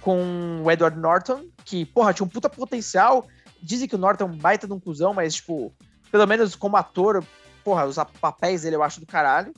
[0.00, 3.26] com o Edward Norton, que, porra, tinha um puta potencial.
[3.62, 5.72] Dizem que o Norton é um baita de um cuzão, mas, tipo,
[6.10, 7.24] pelo menos como ator,
[7.64, 9.52] porra, os papéis dele eu acho do caralho.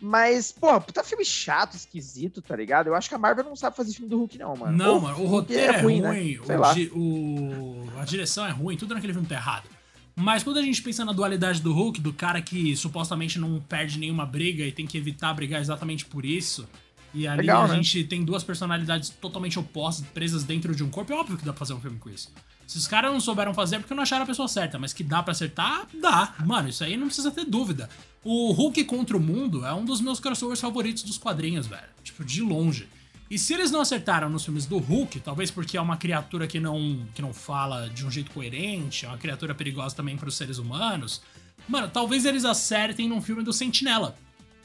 [0.00, 2.86] Mas, porra, puta filme chato, esquisito, tá ligado?
[2.86, 4.76] Eu acho que a Marvel não sabe fazer filme do Hulk, não, mano.
[4.76, 6.38] Não, Ou mano, o roteiro é ruim, né?
[6.40, 6.72] o Sei lá.
[6.72, 9.68] di- o- a direção é ruim, tudo naquele filme tá errado.
[10.14, 13.98] Mas quando a gente pensa na dualidade do Hulk, do cara que supostamente não perde
[13.98, 16.68] nenhuma briga e tem que evitar brigar exatamente por isso,
[17.12, 17.74] e ali Legal, a né?
[17.76, 21.52] gente tem duas personalidades totalmente opostas, presas dentro de um corpo, é óbvio que dá
[21.52, 22.32] pra fazer um filme com isso.
[22.68, 25.02] Se os caras não souberam fazer é porque não acharam a pessoa certa, mas que
[25.02, 26.34] dá pra acertar, dá.
[26.44, 27.88] Mano, isso aí não precisa ter dúvida.
[28.22, 31.88] O Hulk contra o mundo é um dos meus crossovers favoritos dos quadrinhos, velho.
[32.04, 32.86] Tipo, de longe.
[33.30, 36.60] E se eles não acertaram nos filmes do Hulk, talvez porque é uma criatura que
[36.60, 40.36] não, que não fala de um jeito coerente, é uma criatura perigosa também para os
[40.36, 41.22] seres humanos,
[41.66, 44.14] mano, talvez eles acertem num filme do Sentinela.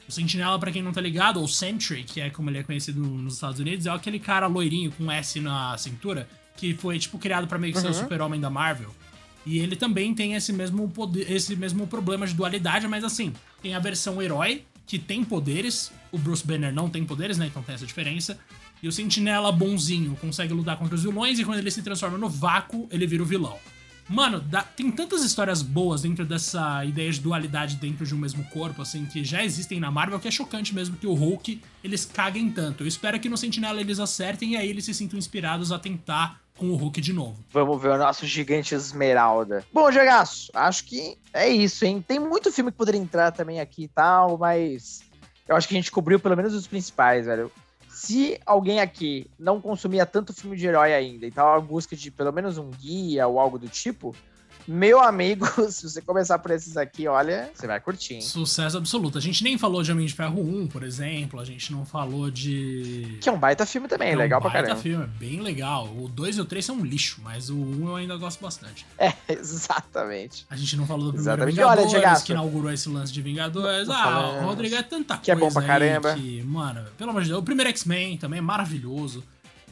[0.06, 3.00] O Sentinela, pra quem não tá ligado, ou Sentry, que é como ele é conhecido
[3.00, 7.46] nos Estados Unidos, é aquele cara loirinho com S na cintura, que foi, tipo, criado
[7.46, 7.94] pra meio que ser o Uhum.
[7.94, 8.94] super-homem da Marvel.
[9.46, 13.32] E ele também tem esse mesmo, poder, esse mesmo problema de dualidade, mas assim,
[13.62, 17.46] tem a versão herói, que tem poderes, o Bruce Banner não tem poderes, né?
[17.46, 18.38] Então tem essa diferença.
[18.82, 22.28] E o Sentinela bonzinho consegue lutar contra os vilões, e quando ele se transforma no
[22.28, 23.58] vácuo, ele vira o vilão.
[24.06, 28.44] Mano, dá- tem tantas histórias boas dentro dessa ideia de dualidade dentro de um mesmo
[28.44, 32.04] corpo, assim, que já existem na Marvel, que é chocante mesmo que o Hulk, eles
[32.04, 32.82] caguem tanto.
[32.82, 36.42] Eu espero que no Sentinela eles acertem e aí eles se sintam inspirados a tentar
[36.58, 37.36] com o Hulk de novo.
[37.50, 39.64] Vamos ver o nosso gigante Esmeralda.
[39.72, 42.04] Bom, Jogaço, acho que é isso, hein?
[42.06, 45.02] Tem muito filme que poderia entrar também aqui e tal, mas
[45.48, 47.50] eu acho que a gente cobriu pelo menos os principais, velho.
[47.88, 52.10] Se alguém aqui não consumia tanto filme de herói ainda e tava em busca de
[52.10, 54.14] pelo menos um guia ou algo do tipo,
[54.66, 58.14] meu amigo, se você começar por esses aqui, olha, você vai curtir.
[58.14, 58.20] Hein?
[58.22, 59.18] Sucesso absoluto.
[59.18, 61.40] A gente nem falou de Homem de Ferro 1, por exemplo.
[61.40, 63.18] A gente não falou de.
[63.20, 64.74] Que é um baita filme também, é legal um pra caramba.
[64.74, 65.86] baita filme, é bem legal.
[65.86, 68.86] O 2 e o 3 são um lixo, mas o 1 eu ainda gosto bastante.
[68.98, 70.46] É, exatamente.
[70.48, 71.56] A gente não falou do primeiro exatamente.
[71.56, 73.88] Vingadores, olha, que inaugurou esse lance de Vingadores.
[73.88, 75.22] Ah, o Rodrigo é tanta que coisa.
[75.24, 76.14] Que é bom pra caramba.
[76.14, 77.40] Que, mano, pelo amor de Deus.
[77.40, 79.22] O primeiro X-Men também é maravilhoso.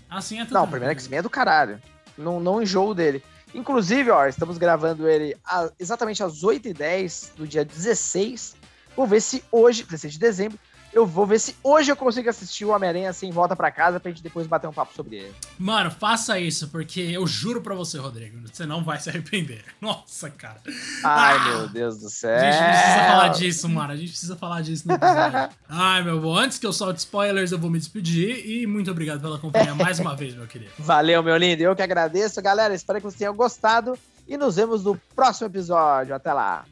[0.08, 0.46] Assim é.
[0.50, 1.80] Não, o primeiro X-Men é do caralho.
[2.16, 3.22] Não, não enjoo dele.
[3.54, 8.56] Inclusive, ó, estamos gravando ele a, exatamente às 8h10 do dia 16.
[8.96, 10.58] Vou ver se hoje, 16 de dezembro,
[10.92, 14.10] eu vou ver se hoje eu consigo assistir o Homem-Aranha sem volta para casa pra
[14.10, 15.34] gente depois bater um papo sobre ele.
[15.58, 19.64] Mano, faça isso, porque eu juro pra você, Rodrigo, você não vai se arrepender.
[19.80, 20.60] Nossa, cara.
[21.02, 21.44] Ai, ah!
[21.48, 22.36] meu Deus do céu.
[22.36, 23.92] A gente precisa falar disso, mano.
[23.92, 25.56] A gente precisa falar disso no episódio.
[25.68, 29.20] Ai, meu bom, antes que eu solte spoilers, eu vou me despedir e muito obrigado
[29.20, 30.72] pela companhia mais uma vez, meu querido.
[30.78, 31.62] Valeu, meu lindo.
[31.62, 32.74] Eu que agradeço, galera.
[32.74, 36.14] Espero que vocês tenham gostado e nos vemos no próximo episódio.
[36.14, 36.64] Até lá.